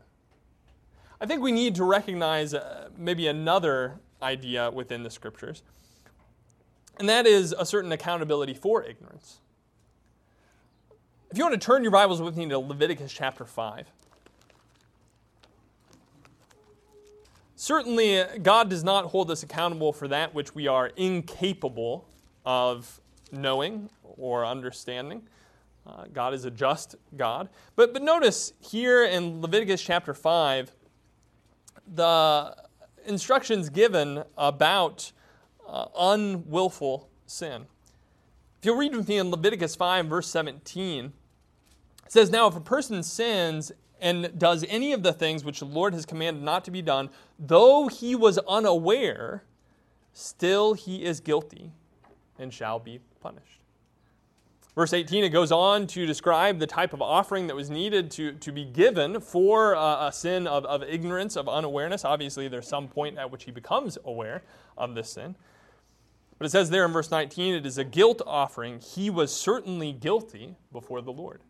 I 1.21 1.27
think 1.27 1.43
we 1.43 1.53
need 1.53 1.75
to 1.77 1.85
recognize 1.85 2.55
uh, 2.55 2.89
maybe 2.97 3.27
another 3.27 4.01
idea 4.23 4.71
within 4.71 5.03
the 5.03 5.11
scriptures, 5.11 5.63
and 6.99 7.09
that 7.09 7.27
is 7.27 7.55
a 7.59 7.67
certain 7.67 7.93
accountability 7.93 8.55
for 8.55 8.83
ignorance. 8.83 9.41
If 11.31 11.39
you 11.39 11.45
want 11.45 11.61
to 11.61 11.65
turn 11.65 11.83
your 11.83 11.93
Bibles 11.93 12.21
with 12.23 12.37
me 12.37 12.49
to 12.49 12.59
Leviticus 12.59 13.13
chapter 13.13 13.45
5. 13.45 13.87
Certainly, 17.61 18.25
God 18.43 18.71
does 18.71 18.83
not 18.83 19.05
hold 19.05 19.31
us 19.31 19.43
accountable 19.43 19.93
for 19.93 20.09
that 20.09 20.33
which 20.35 20.55
we 20.55 20.67
are 20.67 20.87
incapable 20.97 22.09
of 22.47 23.03
knowing 23.33 23.91
or 24.17 24.47
understanding. 24.47 25.21
Uh, 25.87 26.05
God 26.11 26.33
is 26.33 26.47
a 26.47 26.51
just 26.51 26.95
God. 27.19 27.51
But, 27.77 27.93
but 27.93 28.03
notice 28.03 28.55
here 28.61 29.05
in 29.05 29.43
Leviticus 29.43 29.83
chapter 29.83 30.15
5, 30.15 30.75
the 31.87 32.57
instructions 33.05 33.69
given 33.69 34.25
about 34.39 35.13
uh, 35.69 35.85
unwillful 35.99 37.11
sin. 37.27 37.67
If 38.59 38.65
you'll 38.65 38.79
read 38.79 38.97
with 38.97 39.07
me 39.07 39.19
in 39.19 39.31
Leviticus 39.31 39.77
5, 39.77 40.07
verse 40.07 40.29
17, 40.29 41.05
it 41.05 41.13
says, 42.11 42.31
Now 42.31 42.47
if 42.47 42.57
a 42.57 42.61
person 42.63 43.03
sins 43.03 43.71
and 44.01 44.39
does 44.39 44.65
any 44.69 44.93
of 44.93 45.03
the 45.03 45.13
things 45.13 45.45
which 45.45 45.61
the 45.61 45.67
Lord 45.67 45.95
has 45.95 46.07
commanded 46.07 46.43
not 46.43 46.65
to 46.65 46.71
be 46.71 46.83
done, 46.83 47.11
though 47.39 47.89
he 47.89 48.15
was 48.15 48.39
unaware, 48.49 49.45
still 50.13 50.75
he 50.75 51.05
is 51.05 51.21
guilty 51.21 51.73
and 52.39 52.53
shall 52.53 52.79
be 52.79 53.01
punished. 53.21 53.61
Verse 54.75 54.93
18, 54.93 55.25
it 55.25 55.29
goes 55.31 55.51
on 55.51 55.87
to 55.89 56.07
describe 56.07 56.59
the 56.59 56.67
type 56.67 56.93
of 56.93 57.03
offering 57.03 57.49
that 57.49 57.57
was 57.57 57.71
needed 57.71 58.11
to, 58.13 58.33
to 58.35 58.53
be 58.53 58.65
given 58.65 59.21
for 59.21 59.75
uh, 59.75 60.09
a 60.09 60.13
sin 60.13 60.47
of, 60.47 60.65
of 60.65 60.83
ignorance, 60.85 61.37
of 61.37 61.49
unawareness. 61.49 62.05
Obviously, 62.05 62.47
there's 62.49 62.69
some 62.69 62.87
point 62.87 63.19
at 63.19 63.31
which 63.31 63.45
he 63.45 63.51
becomes 63.51 63.99
aware 64.05 64.43
of 64.79 64.95
this 64.95 65.11
sin. 65.11 65.35
But 66.39 66.47
it 66.47 66.51
says 66.51 66.71
there 66.71 66.87
in 66.87 66.93
verse 66.93 67.11
19, 67.11 67.57
it 67.57 67.67
is 67.67 67.77
a 67.77 67.85
guilt 67.85 68.23
offering. 68.27 68.79
He 68.79 69.11
was 69.11 69.35
certainly 69.35 69.93
guilty 69.93 70.55
before 70.73 71.03
the 71.03 71.13
Lord. 71.13 71.43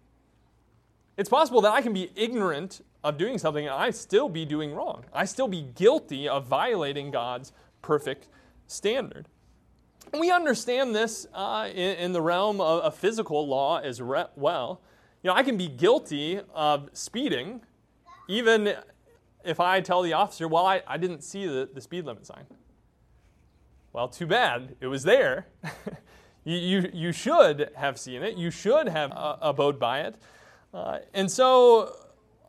It's 1.20 1.28
possible 1.28 1.60
that 1.60 1.72
I 1.72 1.82
can 1.82 1.92
be 1.92 2.10
ignorant 2.16 2.80
of 3.04 3.18
doing 3.18 3.36
something 3.36 3.66
and 3.66 3.74
I 3.74 3.90
still 3.90 4.30
be 4.30 4.46
doing 4.46 4.74
wrong. 4.74 5.04
I 5.12 5.26
still 5.26 5.48
be 5.48 5.60
guilty 5.74 6.26
of 6.26 6.46
violating 6.46 7.10
God's 7.10 7.52
perfect 7.82 8.28
standard. 8.68 9.28
We 10.18 10.30
understand 10.30 10.94
this 10.96 11.26
uh, 11.34 11.68
in, 11.70 11.96
in, 11.98 12.12
the 12.14 12.22
realm 12.22 12.58
of, 12.62 12.80
of 12.80 12.94
physical 12.94 13.46
law 13.46 13.80
as 13.80 14.00
re- 14.00 14.28
well. 14.34 14.80
You 15.22 15.28
know, 15.28 15.34
I 15.34 15.42
can 15.42 15.58
be 15.58 15.68
guilty 15.68 16.40
of 16.54 16.88
speeding 16.94 17.60
even 18.26 18.74
if 19.44 19.60
I 19.60 19.82
tell 19.82 20.00
the 20.00 20.14
officer, 20.14 20.48
well, 20.48 20.64
I, 20.64 20.80
I 20.86 20.96
didn't 20.96 21.22
see 21.22 21.46
the, 21.46 21.68
the 21.70 21.82
speed 21.82 22.06
limit 22.06 22.24
sign. 22.24 22.46
Well, 23.92 24.08
too 24.08 24.26
bad. 24.26 24.74
It 24.80 24.86
was 24.86 25.02
there. 25.02 25.48
you, 26.44 26.56
you, 26.56 26.90
you, 26.94 27.12
should 27.12 27.72
have 27.76 27.98
seen 27.98 28.22
it. 28.22 28.38
You 28.38 28.50
should 28.50 28.88
have 28.88 29.12
uh, 29.12 29.36
abode 29.42 29.78
by 29.78 30.00
it. 30.00 30.14
Uh, 30.72 30.98
and 31.14 31.30
so 31.30 31.96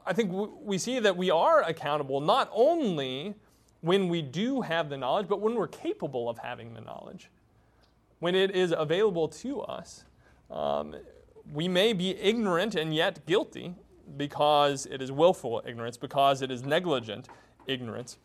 I 0.06 0.14
think 0.14 0.32
w- 0.32 0.52
we 0.62 0.78
see 0.78 1.00
that 1.00 1.16
we 1.18 1.30
are 1.32 1.62
accountable 1.62 2.22
not 2.22 2.50
only 2.54 3.36
when 3.82 4.10
we 4.10 4.22
do 4.22 4.62
have 4.62 4.90
the 4.90 4.98
knowledge, 4.98 5.28
but 5.28 5.42
when 5.42 5.56
we're 5.56 5.68
capable 5.68 6.30
of 6.30 6.38
having 6.38 6.74
the 6.74 6.82
knowledge 6.82 7.30
when 8.20 8.36
it 8.36 8.56
is 8.56 8.74
available 8.78 9.28
to 9.28 9.62
us. 9.62 10.06
Um, 10.50 10.96
we 11.52 11.68
may 11.68 11.92
be 11.92 12.12
ignorant 12.12 12.76
and 12.76 12.94
yet 12.94 13.26
guilty 13.26 13.74
because 14.16 14.86
it 14.86 15.02
is 15.02 15.12
willful 15.12 15.64
ignorance, 15.66 15.98
because 15.98 16.42
it 16.42 16.52
is 16.52 16.64
negligent 16.64 17.28
ignorance. 17.66 18.18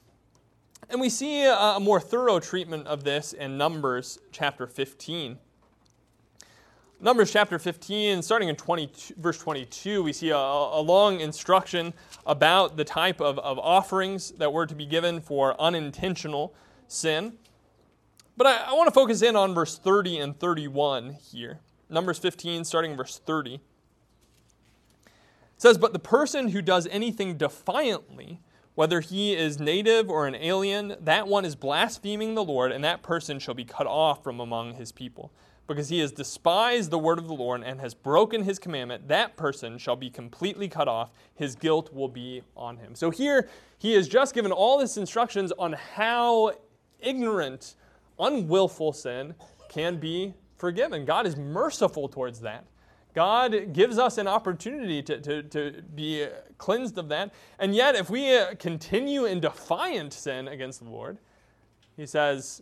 And 0.90 1.00
we 1.00 1.08
see 1.08 1.44
a, 1.44 1.54
a 1.54 1.80
more 1.80 1.98
thorough 1.98 2.38
treatment 2.38 2.86
of 2.86 3.04
this 3.04 3.32
in 3.32 3.56
Numbers 3.56 4.18
chapter 4.32 4.66
15. 4.66 5.38
Numbers 6.98 7.30
chapter 7.30 7.58
15, 7.58 8.22
starting 8.22 8.48
in 8.48 8.56
20, 8.56 8.90
verse 9.18 9.38
22, 9.38 10.02
we 10.02 10.14
see 10.14 10.30
a, 10.30 10.36
a 10.36 10.80
long 10.80 11.20
instruction 11.20 11.92
about 12.24 12.78
the 12.78 12.84
type 12.84 13.20
of, 13.20 13.38
of 13.40 13.58
offerings 13.58 14.30
that 14.32 14.50
were 14.50 14.64
to 14.64 14.74
be 14.74 14.86
given 14.86 15.20
for 15.20 15.60
unintentional 15.60 16.54
sin. 16.88 17.34
But 18.34 18.46
I, 18.46 18.56
I 18.68 18.72
want 18.72 18.86
to 18.86 18.94
focus 18.94 19.20
in 19.20 19.36
on 19.36 19.54
verse 19.54 19.76
30 19.76 20.18
and 20.20 20.40
31 20.40 21.18
here. 21.30 21.60
Numbers 21.90 22.18
15, 22.18 22.64
starting 22.64 22.96
verse 22.96 23.20
30. 23.26 23.56
It 23.56 23.60
says, 25.58 25.76
But 25.76 25.92
the 25.92 25.98
person 25.98 26.48
who 26.48 26.62
does 26.62 26.86
anything 26.86 27.36
defiantly, 27.36 28.40
whether 28.76 29.00
he 29.00 29.34
is 29.34 29.58
native 29.58 30.08
or 30.08 30.26
an 30.26 30.34
alien, 30.34 30.94
that 31.00 31.26
one 31.26 31.46
is 31.46 31.56
blaspheming 31.56 32.34
the 32.34 32.44
Lord, 32.44 32.70
and 32.70 32.84
that 32.84 33.02
person 33.02 33.38
shall 33.38 33.54
be 33.54 33.64
cut 33.64 33.86
off 33.86 34.22
from 34.22 34.38
among 34.38 34.74
his 34.74 34.92
people. 34.92 35.32
Because 35.66 35.88
he 35.88 35.98
has 36.00 36.12
despised 36.12 36.90
the 36.90 36.98
word 36.98 37.18
of 37.18 37.26
the 37.26 37.34
Lord 37.34 37.62
and 37.64 37.80
has 37.80 37.94
broken 37.94 38.44
his 38.44 38.58
commandment, 38.58 39.08
that 39.08 39.34
person 39.36 39.78
shall 39.78 39.96
be 39.96 40.10
completely 40.10 40.68
cut 40.68 40.88
off. 40.88 41.10
His 41.34 41.56
guilt 41.56 41.92
will 41.92 42.06
be 42.06 42.42
on 42.54 42.76
him. 42.76 42.94
So 42.94 43.10
here, 43.10 43.48
he 43.78 43.94
has 43.94 44.06
just 44.06 44.34
given 44.34 44.52
all 44.52 44.78
this 44.78 44.98
instructions 44.98 45.52
on 45.58 45.72
how 45.72 46.52
ignorant, 47.00 47.76
unwillful 48.18 48.92
sin 48.92 49.34
can 49.70 49.96
be 49.98 50.34
forgiven. 50.58 51.06
God 51.06 51.26
is 51.26 51.34
merciful 51.34 52.08
towards 52.08 52.40
that. 52.40 52.66
God 53.16 53.72
gives 53.72 53.98
us 53.98 54.18
an 54.18 54.28
opportunity 54.28 55.02
to, 55.02 55.18
to, 55.22 55.42
to 55.44 55.82
be 55.94 56.26
cleansed 56.58 56.98
of 56.98 57.08
that. 57.08 57.32
And 57.58 57.74
yet, 57.74 57.94
if 57.94 58.10
we 58.10 58.36
uh, 58.36 58.54
continue 58.58 59.24
in 59.24 59.40
defiant 59.40 60.12
sin 60.12 60.48
against 60.48 60.84
the 60.84 60.90
Lord, 60.90 61.16
he 61.96 62.04
says 62.04 62.60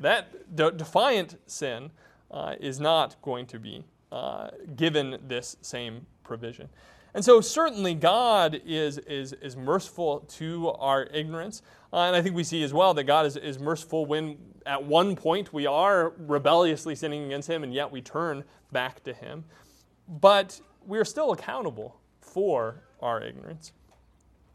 that 0.00 0.56
de- 0.56 0.72
defiant 0.72 1.36
sin 1.46 1.92
uh, 2.32 2.56
is 2.58 2.80
not 2.80 3.22
going 3.22 3.46
to 3.46 3.60
be 3.60 3.84
uh, 4.10 4.48
given 4.74 5.16
this 5.28 5.56
same 5.60 6.06
provision. 6.24 6.68
And 7.14 7.24
so, 7.24 7.40
certainly, 7.40 7.94
God 7.94 8.60
is, 8.66 8.98
is, 8.98 9.32
is 9.34 9.56
merciful 9.56 10.20
to 10.38 10.70
our 10.70 11.04
ignorance. 11.04 11.62
Uh, 11.92 12.02
and 12.02 12.14
I 12.14 12.22
think 12.22 12.36
we 12.36 12.44
see 12.44 12.62
as 12.62 12.72
well 12.72 12.94
that 12.94 13.04
God 13.04 13.26
is, 13.26 13.36
is 13.36 13.58
merciful 13.58 14.06
when 14.06 14.36
at 14.64 14.84
one 14.84 15.16
point 15.16 15.52
we 15.52 15.66
are 15.66 16.12
rebelliously 16.18 16.94
sinning 16.94 17.24
against 17.24 17.48
Him, 17.48 17.64
and 17.64 17.74
yet 17.74 17.90
we 17.90 18.00
turn 18.00 18.44
back 18.70 19.02
to 19.04 19.12
Him. 19.12 19.44
But 20.08 20.60
we 20.86 20.98
are 20.98 21.04
still 21.04 21.32
accountable 21.32 22.00
for 22.20 22.82
our 23.00 23.22
ignorance. 23.22 23.72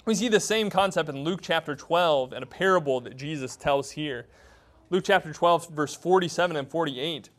We 0.06 0.16
see 0.16 0.30
the 0.30 0.40
same 0.40 0.70
concept 0.70 1.10
in 1.10 1.24
Luke 1.24 1.40
chapter 1.42 1.76
12 1.76 2.32
and 2.32 2.44
a 2.44 2.48
parable 2.48 3.02
that 3.02 3.18
Jesus 3.18 3.56
tells 3.56 3.92
here. 3.92 4.28
Luke 4.92 5.04
chapter 5.04 5.34
12, 5.34 5.70
verse 5.70 5.96
47 5.96 6.56
and 6.56 6.70
48. 6.70 7.30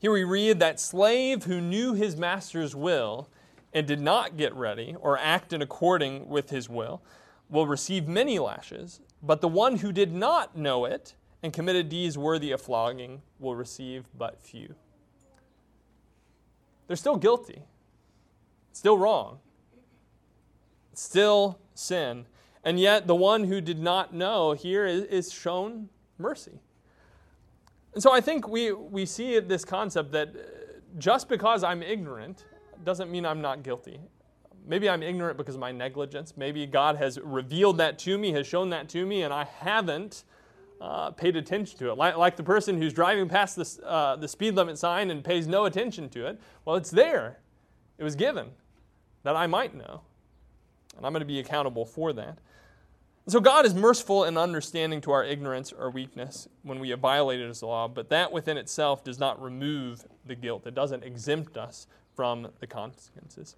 Here 0.00 0.12
we 0.12 0.24
read 0.24 0.58
that 0.58 0.80
slave 0.80 1.44
who 1.44 1.60
knew 1.60 1.94
his 1.94 2.16
master's 2.16 2.74
will 2.74 3.28
and 3.72 3.86
did 3.86 4.00
not 4.00 4.36
get 4.36 4.54
ready 4.54 4.96
or 5.00 5.16
act 5.16 5.52
in 5.52 5.62
according 5.62 6.28
with 6.28 6.50
his 6.50 6.68
will 6.68 7.02
will 7.50 7.66
receive 7.66 8.06
many 8.06 8.38
lashes, 8.38 9.00
but 9.22 9.40
the 9.40 9.48
one 9.48 9.76
who 9.76 9.92
did 9.92 10.12
not 10.12 10.56
know 10.56 10.84
it 10.84 11.14
and 11.42 11.52
committed 11.52 11.88
deeds 11.88 12.18
worthy 12.18 12.50
of 12.50 12.60
flogging 12.60 13.22
will 13.38 13.54
receive 13.54 14.06
but 14.16 14.40
few. 14.40 14.74
They're 16.86 16.96
still 16.96 17.16
guilty, 17.16 17.62
still 18.72 18.98
wrong, 18.98 19.38
still 20.94 21.58
sin. 21.74 22.26
And 22.64 22.80
yet, 22.80 23.06
the 23.06 23.14
one 23.14 23.44
who 23.44 23.60
did 23.60 23.78
not 23.78 24.12
know 24.12 24.52
here 24.52 24.84
is, 24.84 25.32
shown 25.32 25.88
mercy. 26.18 26.60
And 27.94 28.02
so 28.02 28.12
I 28.12 28.20
think 28.20 28.48
we, 28.48 28.72
we 28.72 29.06
see 29.06 29.38
this 29.38 29.64
concept 29.64 30.12
that 30.12 30.28
uh, 30.28 30.40
just 30.98 31.28
because 31.28 31.62
I'm 31.62 31.82
ignorant 31.82 32.44
doesn't 32.84 33.10
mean 33.10 33.24
I'm 33.24 33.40
not 33.40 33.62
guilty. 33.62 34.00
Maybe 34.68 34.88
I'm 34.88 35.02
ignorant 35.02 35.38
because 35.38 35.54
of 35.54 35.60
my 35.60 35.72
negligence. 35.72 36.34
Maybe 36.36 36.66
God 36.66 36.96
has 36.96 37.18
revealed 37.18 37.78
that 37.78 37.98
to 38.00 38.18
me, 38.18 38.32
has 38.32 38.46
shown 38.46 38.68
that 38.70 38.88
to 38.90 39.06
me, 39.06 39.22
and 39.22 39.32
I 39.32 39.44
haven't 39.44 40.24
uh, 40.80 41.10
paid 41.10 41.36
attention 41.36 41.78
to 41.78 41.90
it. 41.90 41.96
Like, 41.96 42.16
like, 42.18 42.36
the 42.36 42.42
person 42.42 42.80
who's 42.80 42.92
driving 42.92 43.28
past 43.28 43.58
uh, 43.82 44.16
the 44.16 44.28
speed 44.28 44.54
limit 44.54 44.78
sign 44.78 45.10
and 45.10 45.24
pays 45.24 45.46
no 45.46 45.64
attention 45.64 46.10
to 46.10 46.26
it. 46.26 46.38
Well, 46.64 46.76
it's 46.76 46.90
there, 46.90 47.38
it 47.96 48.04
was 48.04 48.14
given 48.14 48.50
that 49.22 49.34
I 49.34 49.46
might 49.46 49.74
know. 49.74 50.02
And 50.96 51.06
I'm 51.06 51.12
going 51.12 51.20
to 51.20 51.26
be 51.26 51.38
accountable 51.38 51.86
for 51.86 52.12
that. 52.12 52.38
So 53.26 53.40
God 53.40 53.66
is 53.66 53.74
merciful 53.74 54.24
and 54.24 54.38
understanding 54.38 55.00
to 55.02 55.12
our 55.12 55.24
ignorance 55.24 55.72
or 55.72 55.90
weakness 55.90 56.48
when 56.62 56.78
we 56.78 56.90
have 56.90 57.00
violated 57.00 57.48
his 57.48 57.62
law, 57.62 57.86
but 57.86 58.08
that 58.08 58.32
within 58.32 58.56
itself 58.56 59.04
does 59.04 59.18
not 59.18 59.40
remove 59.42 60.04
the 60.26 60.34
guilt. 60.34 60.66
It 60.66 60.74
doesn't 60.74 61.04
exempt 61.04 61.56
us 61.56 61.86
from 62.14 62.48
the 62.60 62.66
consequences. 62.66 63.56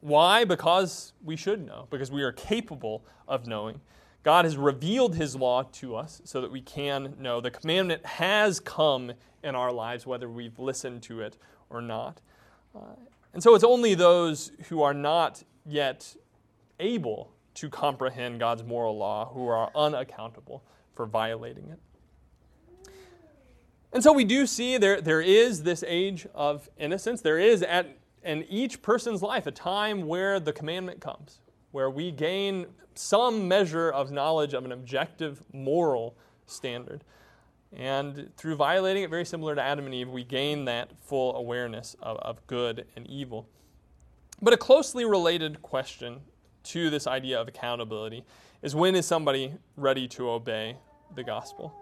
Why? 0.00 0.44
Because 0.44 1.12
we 1.24 1.36
should 1.36 1.64
know, 1.64 1.86
because 1.90 2.10
we 2.10 2.22
are 2.22 2.32
capable 2.32 3.04
of 3.26 3.46
knowing. 3.46 3.80
God 4.22 4.44
has 4.44 4.56
revealed 4.56 5.14
his 5.14 5.34
law 5.36 5.62
to 5.62 5.96
us 5.96 6.20
so 6.24 6.40
that 6.40 6.50
we 6.50 6.60
can 6.60 7.14
know. 7.18 7.40
The 7.40 7.50
commandment 7.50 8.04
has 8.04 8.60
come 8.60 9.12
in 9.42 9.54
our 9.54 9.72
lives, 9.72 10.06
whether 10.06 10.28
we've 10.28 10.58
listened 10.58 11.02
to 11.04 11.20
it 11.20 11.36
or 11.70 11.80
not. 11.80 12.20
Uh, 12.74 12.80
and 13.32 13.42
so 13.42 13.54
it's 13.54 13.64
only 13.64 13.94
those 13.94 14.52
who 14.68 14.82
are 14.82 14.94
not 14.94 15.42
yet 15.66 16.16
able 16.80 17.32
to 17.54 17.68
comprehend 17.68 18.38
God's 18.38 18.62
moral 18.62 18.96
law 18.96 19.32
who 19.32 19.46
are 19.48 19.70
unaccountable 19.74 20.62
for 20.94 21.06
violating 21.06 21.68
it. 21.70 22.90
And 23.92 24.02
so 24.02 24.12
we 24.12 24.24
do 24.24 24.46
see 24.46 24.76
there, 24.76 25.00
there 25.00 25.20
is 25.20 25.62
this 25.62 25.82
age 25.86 26.26
of 26.34 26.68
innocence. 26.76 27.20
There 27.20 27.38
is 27.38 27.62
at 27.62 27.96
in 28.28 28.44
each 28.50 28.82
person's 28.82 29.22
life 29.22 29.46
a 29.46 29.50
time 29.50 30.06
where 30.06 30.38
the 30.38 30.52
commandment 30.52 31.00
comes, 31.00 31.40
where 31.70 31.88
we 31.88 32.10
gain 32.10 32.66
some 32.94 33.48
measure 33.48 33.88
of 33.88 34.10
knowledge 34.12 34.52
of 34.52 34.66
an 34.66 34.72
objective 34.72 35.42
moral 35.52 36.14
standard. 36.44 37.04
And 37.72 38.30
through 38.36 38.56
violating 38.56 39.02
it, 39.02 39.08
very 39.08 39.24
similar 39.24 39.54
to 39.54 39.62
Adam 39.62 39.86
and 39.86 39.94
Eve, 39.94 40.10
we 40.10 40.24
gain 40.24 40.66
that 40.66 40.90
full 41.00 41.36
awareness 41.36 41.96
of, 42.02 42.18
of 42.18 42.46
good 42.46 42.86
and 42.96 43.06
evil. 43.06 43.48
But 44.42 44.52
a 44.52 44.58
closely 44.58 45.06
related 45.06 45.62
question 45.62 46.20
to 46.64 46.90
this 46.90 47.06
idea 47.06 47.40
of 47.40 47.48
accountability 47.48 48.24
is 48.60 48.74
when 48.74 48.94
is 48.94 49.06
somebody 49.06 49.54
ready 49.76 50.06
to 50.08 50.28
obey 50.28 50.76
the 51.14 51.24
gospel? 51.24 51.74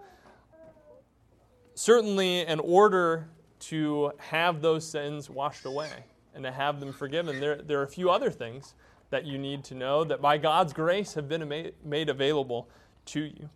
Certainly, 1.75 2.41
in 2.41 2.61
order 2.61 3.27
to 3.59 4.13
have 4.17 4.61
those 4.61 4.89
sins 4.89 5.29
washed 5.29 5.65
away 5.65 6.05
and 6.37 6.45
to 6.45 6.51
have 6.51 6.79
them 6.79 6.93
forgiven, 6.93 7.41
there, 7.41 7.57
there 7.57 7.79
are 7.79 7.83
a 7.83 7.89
few 7.89 8.09
other 8.09 8.31
things 8.31 8.75
that 9.09 9.25
you 9.25 9.37
need 9.37 9.63
to 9.65 9.75
know 9.75 10.03
that 10.03 10.21
by 10.21 10.37
God's 10.37 10.71
grace 10.71 11.13
have 11.15 11.27
been 11.27 11.73
made 11.83 12.09
available 12.09 12.69
to 13.07 13.21
you. 13.21 13.49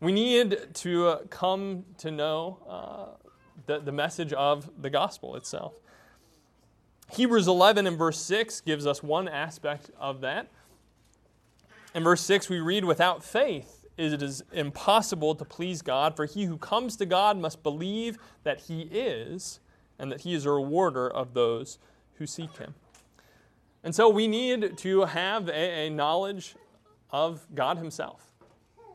We 0.00 0.12
need 0.12 0.74
to 0.74 1.06
uh, 1.06 1.18
come 1.28 1.84
to 1.98 2.10
know 2.10 2.58
uh, 2.68 3.30
the, 3.66 3.80
the 3.80 3.92
message 3.92 4.32
of 4.32 4.70
the 4.80 4.90
gospel 4.90 5.36
itself. 5.36 5.74
Hebrews 7.12 7.48
11 7.48 7.86
and 7.86 7.98
verse 7.98 8.18
6 8.20 8.60
gives 8.62 8.86
us 8.86 9.02
one 9.02 9.28
aspect 9.28 9.90
of 9.98 10.20
that. 10.20 10.48
In 11.94 12.04
verse 12.04 12.20
6, 12.22 12.48
we 12.48 12.60
read, 12.60 12.84
Without 12.84 13.24
faith, 13.24 13.86
it 13.96 14.22
is 14.22 14.44
impossible 14.52 15.34
to 15.34 15.44
please 15.44 15.82
God, 15.82 16.14
for 16.14 16.26
he 16.26 16.44
who 16.44 16.58
comes 16.58 16.96
to 16.96 17.06
God 17.06 17.36
must 17.38 17.62
believe 17.62 18.18
that 18.44 18.60
he 18.60 18.82
is, 18.82 19.58
and 19.98 20.12
that 20.12 20.20
he 20.20 20.34
is 20.34 20.44
a 20.44 20.50
rewarder 20.50 21.08
of 21.10 21.34
those 21.34 21.78
who 22.18 22.26
seek 22.26 22.56
him. 22.56 22.74
And 23.82 23.94
so 23.94 24.08
we 24.08 24.26
need 24.26 24.76
to 24.78 25.04
have 25.04 25.48
a, 25.48 25.86
a 25.86 25.90
knowledge 25.90 26.54
of 27.10 27.46
God 27.54 27.78
himself. 27.78 28.24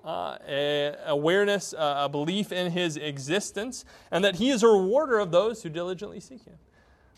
Uh, 0.03 0.37
a 0.45 0.95
awareness, 1.05 1.73
uh, 1.73 2.01
a 2.03 2.09
belief 2.09 2.51
in 2.51 2.71
his 2.71 2.97
existence, 2.97 3.85
and 4.11 4.23
that 4.25 4.35
he 4.35 4.49
is 4.49 4.61
a 4.61 4.67
rewarder 4.67 5.17
of 5.17 5.31
those 5.31 5.63
who 5.63 5.69
diligently 5.69 6.19
seek 6.19 6.43
him. 6.43 6.57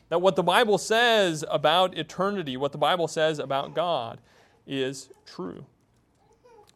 That 0.09 0.21
what 0.21 0.35
the 0.35 0.43
Bible 0.43 0.77
says 0.77 1.43
about 1.49 1.97
eternity, 1.97 2.57
what 2.57 2.71
the 2.71 2.77
Bible 2.77 3.07
says 3.07 3.39
about 3.39 3.73
God, 3.73 4.19
is 4.67 5.09
true. 5.25 5.65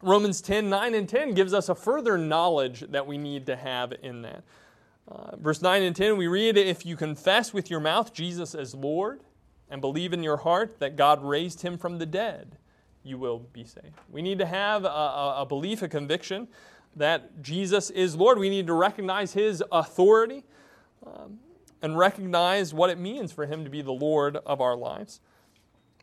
Romans 0.02 0.40
10 0.40 0.68
9 0.68 0.94
and 0.94 1.08
10 1.08 1.34
gives 1.34 1.54
us 1.54 1.68
a 1.68 1.74
further 1.74 2.18
knowledge 2.18 2.80
that 2.90 3.06
we 3.06 3.16
need 3.16 3.46
to 3.46 3.54
have 3.54 3.92
in 4.02 4.22
that. 4.22 4.42
Uh, 5.08 5.36
verse 5.36 5.60
9 5.60 5.82
and 5.82 5.94
10, 5.94 6.16
we 6.16 6.26
read, 6.26 6.56
If 6.56 6.86
you 6.86 6.96
confess 6.96 7.52
with 7.52 7.70
your 7.70 7.80
mouth 7.80 8.12
Jesus 8.12 8.54
as 8.54 8.74
Lord 8.74 9.20
and 9.68 9.80
believe 9.80 10.12
in 10.12 10.22
your 10.22 10.38
heart 10.38 10.78
that 10.78 10.96
God 10.96 11.24
raised 11.24 11.62
him 11.62 11.78
from 11.78 11.98
the 11.98 12.06
dead, 12.06 12.56
you 13.02 13.18
will 13.18 13.38
be 13.38 13.64
saved. 13.64 13.98
We 14.10 14.22
need 14.22 14.38
to 14.38 14.46
have 14.46 14.84
a, 14.84 15.34
a, 15.38 15.46
belief, 15.48 15.82
a 15.82 15.88
conviction 15.88 16.48
that 16.96 17.42
Jesus 17.42 17.90
is 17.90 18.14
Lord. 18.14 18.38
We 18.38 18.50
need 18.50 18.66
to 18.66 18.74
recognize 18.74 19.32
his 19.32 19.62
authority. 19.72 20.44
Um, 21.04 21.38
and 21.82 21.96
recognize 21.96 22.74
what 22.74 22.90
it 22.90 22.98
means 22.98 23.32
for 23.32 23.46
him 23.46 23.64
to 23.64 23.70
be 23.70 23.82
the 23.82 23.92
Lord 23.92 24.36
of 24.36 24.60
our 24.60 24.76
lives. 24.76 25.20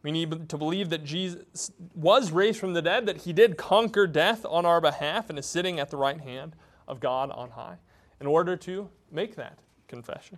We 0.03 0.12
need 0.12 0.49
to 0.49 0.57
believe 0.57 0.89
that 0.89 1.03
Jesus 1.03 1.71
was 1.93 2.31
raised 2.31 2.60
from 2.60 2.73
the 2.73 2.81
dead, 2.81 3.05
that 3.07 3.17
he 3.17 3.33
did 3.33 3.57
conquer 3.57 4.07
death 4.07 4.45
on 4.47 4.65
our 4.65 4.79
behalf 4.79 5.29
and 5.29 5.38
is 5.38 5.45
sitting 5.45 5.79
at 5.79 5.89
the 5.89 5.97
right 5.97 6.19
hand 6.19 6.55
of 6.88 6.99
God 6.99 7.31
on 7.31 7.51
high. 7.51 7.77
In 8.19 8.27
order 8.27 8.56
to 8.58 8.89
make 9.12 9.36
that 9.36 9.60
confession. 9.88 10.38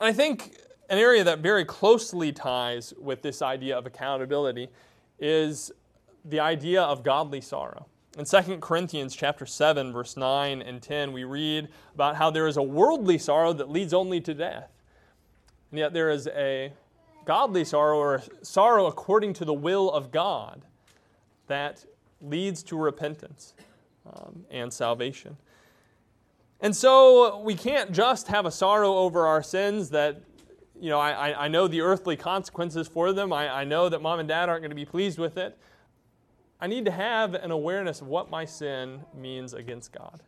I 0.00 0.12
think 0.12 0.56
an 0.88 0.98
area 0.98 1.22
that 1.24 1.40
very 1.40 1.64
closely 1.64 2.32
ties 2.32 2.92
with 2.98 3.22
this 3.22 3.42
idea 3.42 3.76
of 3.76 3.86
accountability 3.86 4.68
is 5.18 5.70
the 6.24 6.40
idea 6.40 6.82
of 6.82 7.02
godly 7.02 7.40
sorrow. 7.40 7.86
In 8.18 8.24
2 8.24 8.58
Corinthians 8.58 9.14
chapter 9.14 9.46
7 9.46 9.92
verse 9.92 10.16
9 10.16 10.62
and 10.62 10.82
10 10.82 11.12
we 11.12 11.24
read 11.24 11.68
about 11.94 12.16
how 12.16 12.30
there 12.30 12.48
is 12.48 12.56
a 12.56 12.62
worldly 12.62 13.18
sorrow 13.18 13.52
that 13.52 13.70
leads 13.70 13.94
only 13.94 14.20
to 14.22 14.34
death. 14.34 14.70
And 15.70 15.78
yet 15.78 15.92
there 15.92 16.10
is 16.10 16.26
a 16.28 16.72
godly 17.24 17.64
sorrow 17.64 17.98
or 17.98 18.22
sorrow 18.42 18.86
according 18.86 19.34
to 19.34 19.44
the 19.44 19.54
will 19.54 19.92
of 19.92 20.10
God 20.10 20.62
that 21.46 21.84
leads 22.20 22.62
to 22.64 22.76
repentance 22.76 23.54
um, 24.12 24.44
and 24.50 24.72
salvation. 24.72 25.36
And 26.60 26.76
so 26.76 27.40
we 27.40 27.54
can't 27.54 27.92
just 27.92 28.28
have 28.28 28.46
a 28.46 28.50
sorrow 28.50 28.94
over 28.94 29.26
our 29.26 29.42
sins 29.42 29.90
that, 29.90 30.22
you 30.78 30.90
know, 30.90 30.98
I, 30.98 31.44
I 31.44 31.48
know 31.48 31.68
the 31.68 31.80
earthly 31.80 32.16
consequences 32.16 32.86
for 32.86 33.12
them. 33.12 33.32
I, 33.32 33.48
I 33.48 33.64
know 33.64 33.88
that 33.88 34.02
mom 34.02 34.18
and 34.18 34.28
dad 34.28 34.48
aren't 34.48 34.62
going 34.62 34.70
to 34.70 34.76
be 34.76 34.84
pleased 34.84 35.18
with 35.18 35.38
it. 35.38 35.56
I 36.60 36.66
need 36.66 36.84
to 36.84 36.90
have 36.90 37.34
an 37.34 37.50
awareness 37.50 38.02
of 38.02 38.08
what 38.08 38.30
my 38.30 38.44
sin 38.44 39.00
means 39.14 39.54
against 39.54 39.92
God. 39.92 40.20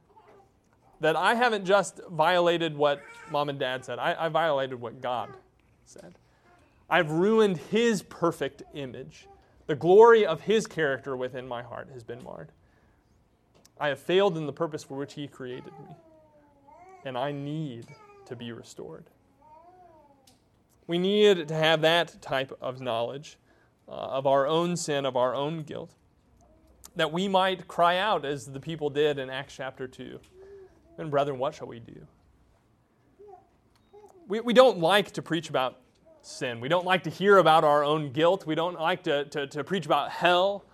That 1.00 1.16
I 1.16 1.34
haven't 1.34 1.66
just 1.66 2.00
violated 2.10 2.76
what 2.76 3.02
mom 3.30 3.50
and 3.50 3.58
dad 3.58 3.84
said, 3.84 3.98
I, 3.98 4.16
I 4.18 4.28
violated 4.28 4.80
what 4.80 5.02
God 5.02 5.30
said. 5.84 6.14
I've 6.88 7.10
ruined 7.10 7.58
His 7.58 8.02
perfect 8.02 8.62
image. 8.74 9.26
The 9.66 9.74
glory 9.74 10.24
of 10.24 10.42
His 10.42 10.66
character 10.66 11.16
within 11.16 11.46
my 11.46 11.62
heart 11.62 11.88
has 11.92 12.04
been 12.04 12.22
marred. 12.22 12.52
I 13.78 13.88
have 13.88 13.98
failed 13.98 14.36
in 14.38 14.46
the 14.46 14.52
purpose 14.52 14.84
for 14.84 14.96
which 14.96 15.14
He 15.14 15.26
created 15.26 15.72
me, 15.80 15.94
and 17.04 17.16
I 17.16 17.32
need 17.32 17.86
to 18.26 18.36
be 18.36 18.52
restored. 18.52 19.04
We 20.86 20.98
need 20.98 21.48
to 21.48 21.54
have 21.54 21.80
that 21.82 22.20
type 22.20 22.56
of 22.60 22.80
knowledge 22.80 23.38
uh, 23.88 23.92
of 23.92 24.26
our 24.26 24.46
own 24.46 24.76
sin, 24.76 25.06
of 25.06 25.16
our 25.16 25.34
own 25.34 25.62
guilt 25.62 25.94
that 26.96 27.12
we 27.12 27.28
might 27.28 27.66
cry 27.68 27.98
out 27.98 28.24
as 28.24 28.46
the 28.46 28.60
people 28.60 28.90
did 28.90 29.18
in 29.18 29.30
Acts 29.30 29.54
chapter 29.56 29.88
2. 29.88 30.18
And 30.98 31.10
brethren, 31.10 31.38
what 31.38 31.54
shall 31.54 31.66
we 31.66 31.80
do? 31.80 32.06
We, 34.28 34.40
we 34.40 34.52
don't 34.52 34.78
like 34.78 35.12
to 35.12 35.22
preach 35.22 35.48
about 35.48 35.78
sin. 36.20 36.60
We 36.60 36.68
don't 36.68 36.84
like 36.84 37.02
to 37.04 37.10
hear 37.10 37.38
about 37.38 37.64
our 37.64 37.82
own 37.82 38.12
guilt. 38.12 38.46
We 38.46 38.54
don't 38.54 38.78
like 38.78 39.02
to, 39.04 39.24
to, 39.26 39.46
to 39.48 39.64
preach 39.64 39.86
about 39.86 40.10
hell. 40.10 40.64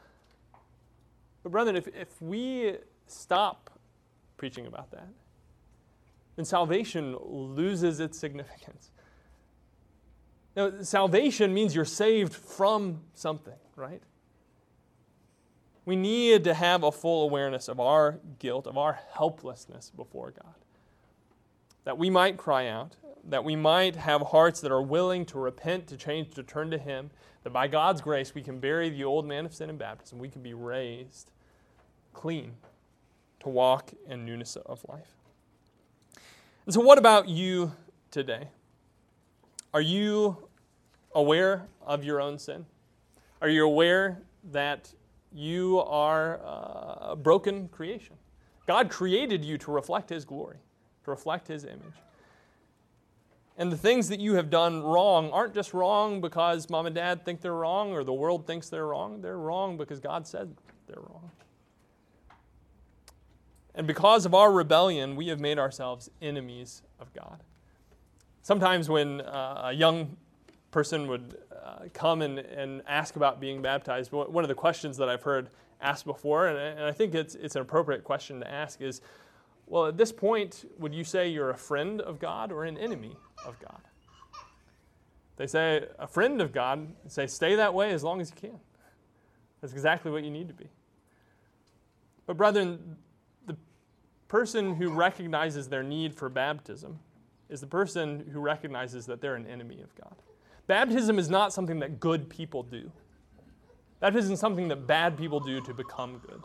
But, 1.43 1.53
brethren, 1.53 1.77
if, 1.77 1.89
if 1.89 2.21
we 2.21 2.77
stop 3.07 3.71
preaching 4.37 4.67
about 4.67 4.91
that, 4.91 5.09
then 6.39 6.45
salvation 6.45 7.17
loses 7.21 7.99
its 7.99 8.17
significance. 8.17 8.93
Now, 10.55 10.71
salvation 10.83 11.53
means 11.53 11.75
you're 11.75 11.85
saved 11.85 12.33
from 12.33 13.01
something, 13.13 13.57
right? 13.75 14.01
We 15.85 15.97
need 15.97 16.45
to 16.45 16.55
have 16.55 16.85
a 16.85 16.93
full 16.93 17.25
awareness 17.25 17.67
of 17.67 17.81
our 17.81 18.21
guilt, 18.39 18.69
of 18.69 18.79
our 18.79 19.01
helplessness 19.15 19.91
before 19.91 20.31
God. 20.31 20.55
That 21.83 21.99
we 21.99 22.09
might 22.09 22.37
cry 22.37 22.69
out, 22.69 22.95
that 23.25 23.43
we 23.43 23.57
might 23.57 23.97
have 23.97 24.23
hearts 24.23 24.61
that 24.61 24.71
are 24.71 24.81
willing 24.81 25.27
to 25.27 25.41
repent, 25.41 25.89
to 25.89 25.97
change, 25.97 26.35
to 26.37 26.45
turn 26.45 26.71
to 26.71 26.79
Him, 26.79 27.11
that 27.43 27.51
by 27.51 27.67
God's 27.67 28.01
grace 28.01 28.33
we 28.33 28.43
can 28.43 28.61
bury 28.61 28.91
the 28.91 29.03
old 29.03 29.27
man 29.27 29.45
of 29.45 29.53
sin 29.53 29.71
in 29.71 29.77
baptism, 29.77 30.21
we 30.21 30.29
can 30.29 30.43
be 30.43 30.55
raised 30.55 31.33
clean 32.13 32.53
to 33.41 33.49
walk 33.49 33.91
in 34.07 34.25
newness 34.25 34.55
of 34.55 34.87
life. 34.89 35.18
So, 36.71 36.81
what 36.81 36.99
about 36.99 37.29
you 37.29 37.73
today? 38.11 38.49
Are 39.73 39.81
you 39.81 40.49
aware 41.15 41.67
of 41.87 42.05
your 42.05 42.21
own 42.21 42.39
sin? 42.39 42.67
Are 43.41 43.49
you 43.49 43.65
aware 43.65 44.21
that 44.53 44.93
you 45.33 45.81
are 45.81 46.41
a 47.11 47.17
broken 47.17 47.69
creation. 47.69 48.17
God 48.67 48.91
created 48.91 49.45
you 49.45 49.59
to 49.59 49.71
reflect 49.71 50.11
His 50.11 50.25
glory, 50.25 50.59
to 51.05 51.11
reflect 51.11 51.49
His 51.49 51.65
image. 51.65 51.81
And 53.57 53.73
the 53.73 53.77
things 53.77 54.09
that 54.09 54.21
you 54.21 54.35
have 54.35 54.51
done 54.51 54.83
wrong 54.83 55.31
aren't 55.31 55.55
just 55.55 55.75
wrong 55.75 56.21
because 56.21 56.71
mom 56.71 56.87
and 56.87 56.95
dad 56.95 57.25
think 57.25 57.41
they're 57.41 57.55
wrong 57.55 57.93
or 57.93 58.05
the 58.05 58.13
world 58.13 58.47
thinks 58.47 58.69
they're 58.69 58.87
wrong. 58.87 59.21
They're 59.21 59.39
wrong 59.39 59.77
because 59.77 60.01
God 60.01 60.27
said 60.27 60.55
they're 60.87 61.01
wrong. 61.01 61.31
And 63.79 63.87
because 63.87 64.27
of 64.27 64.35
our 64.35 64.51
rebellion, 64.51 65.15
we 65.15 65.29
have 65.29 65.39
made 65.39 65.57
ourselves 65.57 66.11
enemies 66.21 66.83
of 66.99 67.15
God. 67.15 67.45
Sometimes 68.43 68.89
when 68.89 69.21
uh, 69.21 69.67
a 69.67 69.73
young 69.73 70.17
person 70.73 71.07
would 71.07 71.39
uh, 71.53 71.85
come 71.95 72.21
and, 72.23 72.41
and 72.41 72.83
ask 72.89 73.15
about 73.15 73.39
being 73.39 73.63
baptized, 73.63 74.11
one 74.11 74.43
of 74.43 74.49
the 74.49 74.55
questions 74.55 74.97
that 74.97 75.09
I've 75.09 75.23
heard 75.23 75.49
asked 75.81 76.07
before, 76.07 76.49
and, 76.49 76.59
and 76.59 76.81
I 76.81 76.91
think 76.91 77.15
it's, 77.15 77.37
it's 77.37 77.55
an 77.55 77.63
appropriate 77.63 78.03
question 78.03 78.41
to 78.41 78.51
ask, 78.51 78.81
is 78.81 79.01
well, 79.69 79.87
at 79.87 79.97
this 79.97 80.11
point, 80.11 80.69
would 80.79 80.93
you 80.93 81.05
say 81.05 81.29
you're 81.29 81.51
a 81.51 81.57
friend 81.57 82.01
of 82.01 82.19
God 82.19 82.51
or 82.51 82.65
an 82.65 82.79
enemy 82.79 83.15
of 83.47 83.61
God? 83.61 83.81
They 85.37 85.47
say 85.47 85.85
a 86.01 86.09
friend 86.09 86.41
of 86.41 86.53
God, 86.53 86.89
say 87.07 87.29
stay 87.29 87.55
that 87.55 87.75
way 87.75 87.93
as 87.93 88.03
long 88.03 88.21
as 88.21 88.31
you 88.31 88.49
can. 88.49 88.59
That's 89.61 89.73
exactly 89.73 90.11
what 90.11 90.25
you 90.25 90.33
need 90.33 90.49
to 90.49 90.55
be. 90.55 90.67
But, 92.27 92.37
brethren, 92.37 92.97
person 94.29 94.75
who 94.75 94.91
recognizes 94.91 95.69
their 95.69 95.83
need 95.83 96.15
for 96.15 96.29
baptism 96.29 97.01
is 97.49 97.61
the 97.61 97.67
person 97.67 98.29
who 98.33 98.41
recognizes 98.41 99.07
that 99.07 99.21
they're 99.21 99.35
an 99.35 99.47
enemy 99.47 99.81
of 99.81 99.95
God. 99.95 100.15
Baptism 100.67 101.19
is 101.19 101.31
not 101.31 101.53
something 101.53 101.79
that 101.81 101.99
good 101.99 102.29
people 102.29 102.63
do. 102.63 102.93
Baptism 104.01 104.35
is 104.35 104.41
something 104.41 104.69
that 104.69 104.87
bad 104.87 105.17
people 105.17 105.41
do 105.41 105.61
to 105.63 105.73
become 105.73 106.19
good. 106.19 106.43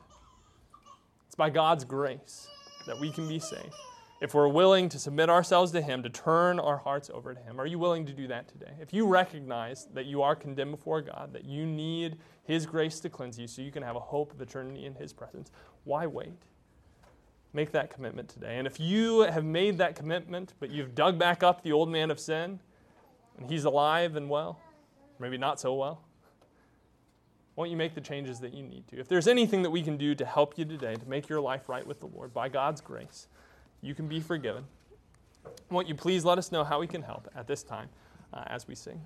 It's 1.27 1.35
by 1.35 1.49
God's 1.49 1.83
grace 1.83 2.47
that 2.87 2.99
we 2.99 3.11
can 3.11 3.27
be 3.27 3.39
saved. 3.39 3.73
If 4.21 4.33
we're 4.33 4.47
willing 4.47 4.87
to 4.89 4.99
submit 4.99 5.29
ourselves 5.29 5.73
to 5.73 5.81
Him, 5.81 6.01
to 6.03 6.09
turn 6.09 6.57
our 6.57 6.77
hearts 6.77 7.09
over 7.13 7.33
to 7.33 7.39
Him, 7.41 7.59
are 7.59 7.65
you 7.65 7.77
willing 7.77 8.05
to 8.05 8.13
do 8.13 8.27
that 8.27 8.47
today? 8.47 8.71
If 8.79 8.93
you 8.93 9.05
recognize 9.05 9.87
that 9.93 10.05
you 10.05 10.21
are 10.21 10.35
condemned 10.35 10.71
before 10.71 11.01
God, 11.01 11.33
that 11.33 11.43
you 11.43 11.65
need 11.65 12.17
His 12.45 12.65
grace 12.65 13.01
to 13.01 13.09
cleanse 13.09 13.37
you 13.37 13.47
so 13.47 13.61
you 13.61 13.71
can 13.71 13.83
have 13.83 13.97
a 13.97 13.99
hope 13.99 14.31
of 14.31 14.39
eternity 14.39 14.85
in 14.85 14.95
His 14.95 15.11
presence, 15.11 15.51
why 15.83 16.07
wait? 16.07 16.41
Make 17.53 17.71
that 17.71 17.91
commitment 17.91 18.29
today. 18.29 18.57
And 18.57 18.65
if 18.65 18.79
you 18.79 19.21
have 19.21 19.45
made 19.45 19.77
that 19.77 19.95
commitment, 19.95 20.53
but 20.59 20.71
you've 20.71 20.95
dug 20.95 21.19
back 21.19 21.43
up 21.43 21.61
the 21.61 21.71
old 21.71 21.89
man 21.89 22.09
of 22.09 22.19
sin, 22.19 22.59
and 23.37 23.49
he's 23.49 23.65
alive 23.65 24.15
and 24.15 24.29
well, 24.29 24.59
maybe 25.19 25.37
not 25.37 25.59
so 25.59 25.75
well, 25.75 26.01
won't 27.55 27.69
you 27.69 27.77
make 27.77 27.93
the 27.93 28.01
changes 28.01 28.39
that 28.39 28.53
you 28.53 28.63
need 28.63 28.87
to? 28.87 28.99
If 28.99 29.07
there's 29.07 29.27
anything 29.27 29.61
that 29.61 29.69
we 29.69 29.83
can 29.83 29.97
do 29.97 30.15
to 30.15 30.25
help 30.25 30.57
you 30.57 30.65
today 30.65 30.95
to 30.95 31.05
make 31.07 31.29
your 31.29 31.39
life 31.39 31.69
right 31.69 31.85
with 31.85 31.99
the 31.99 32.07
Lord, 32.07 32.33
by 32.33 32.49
God's 32.49 32.81
grace, 32.81 33.27
you 33.81 33.93
can 33.93 34.07
be 34.07 34.19
forgiven. 34.19 34.65
Won't 35.69 35.87
you 35.87 35.93
please 35.93 36.25
let 36.25 36.39
us 36.39 36.51
know 36.51 36.63
how 36.63 36.79
we 36.79 36.87
can 36.87 37.03
help 37.03 37.29
at 37.35 37.45
this 37.45 37.61
time 37.61 37.89
uh, 38.33 38.43
as 38.47 38.67
we 38.67 38.73
sing? 38.73 39.03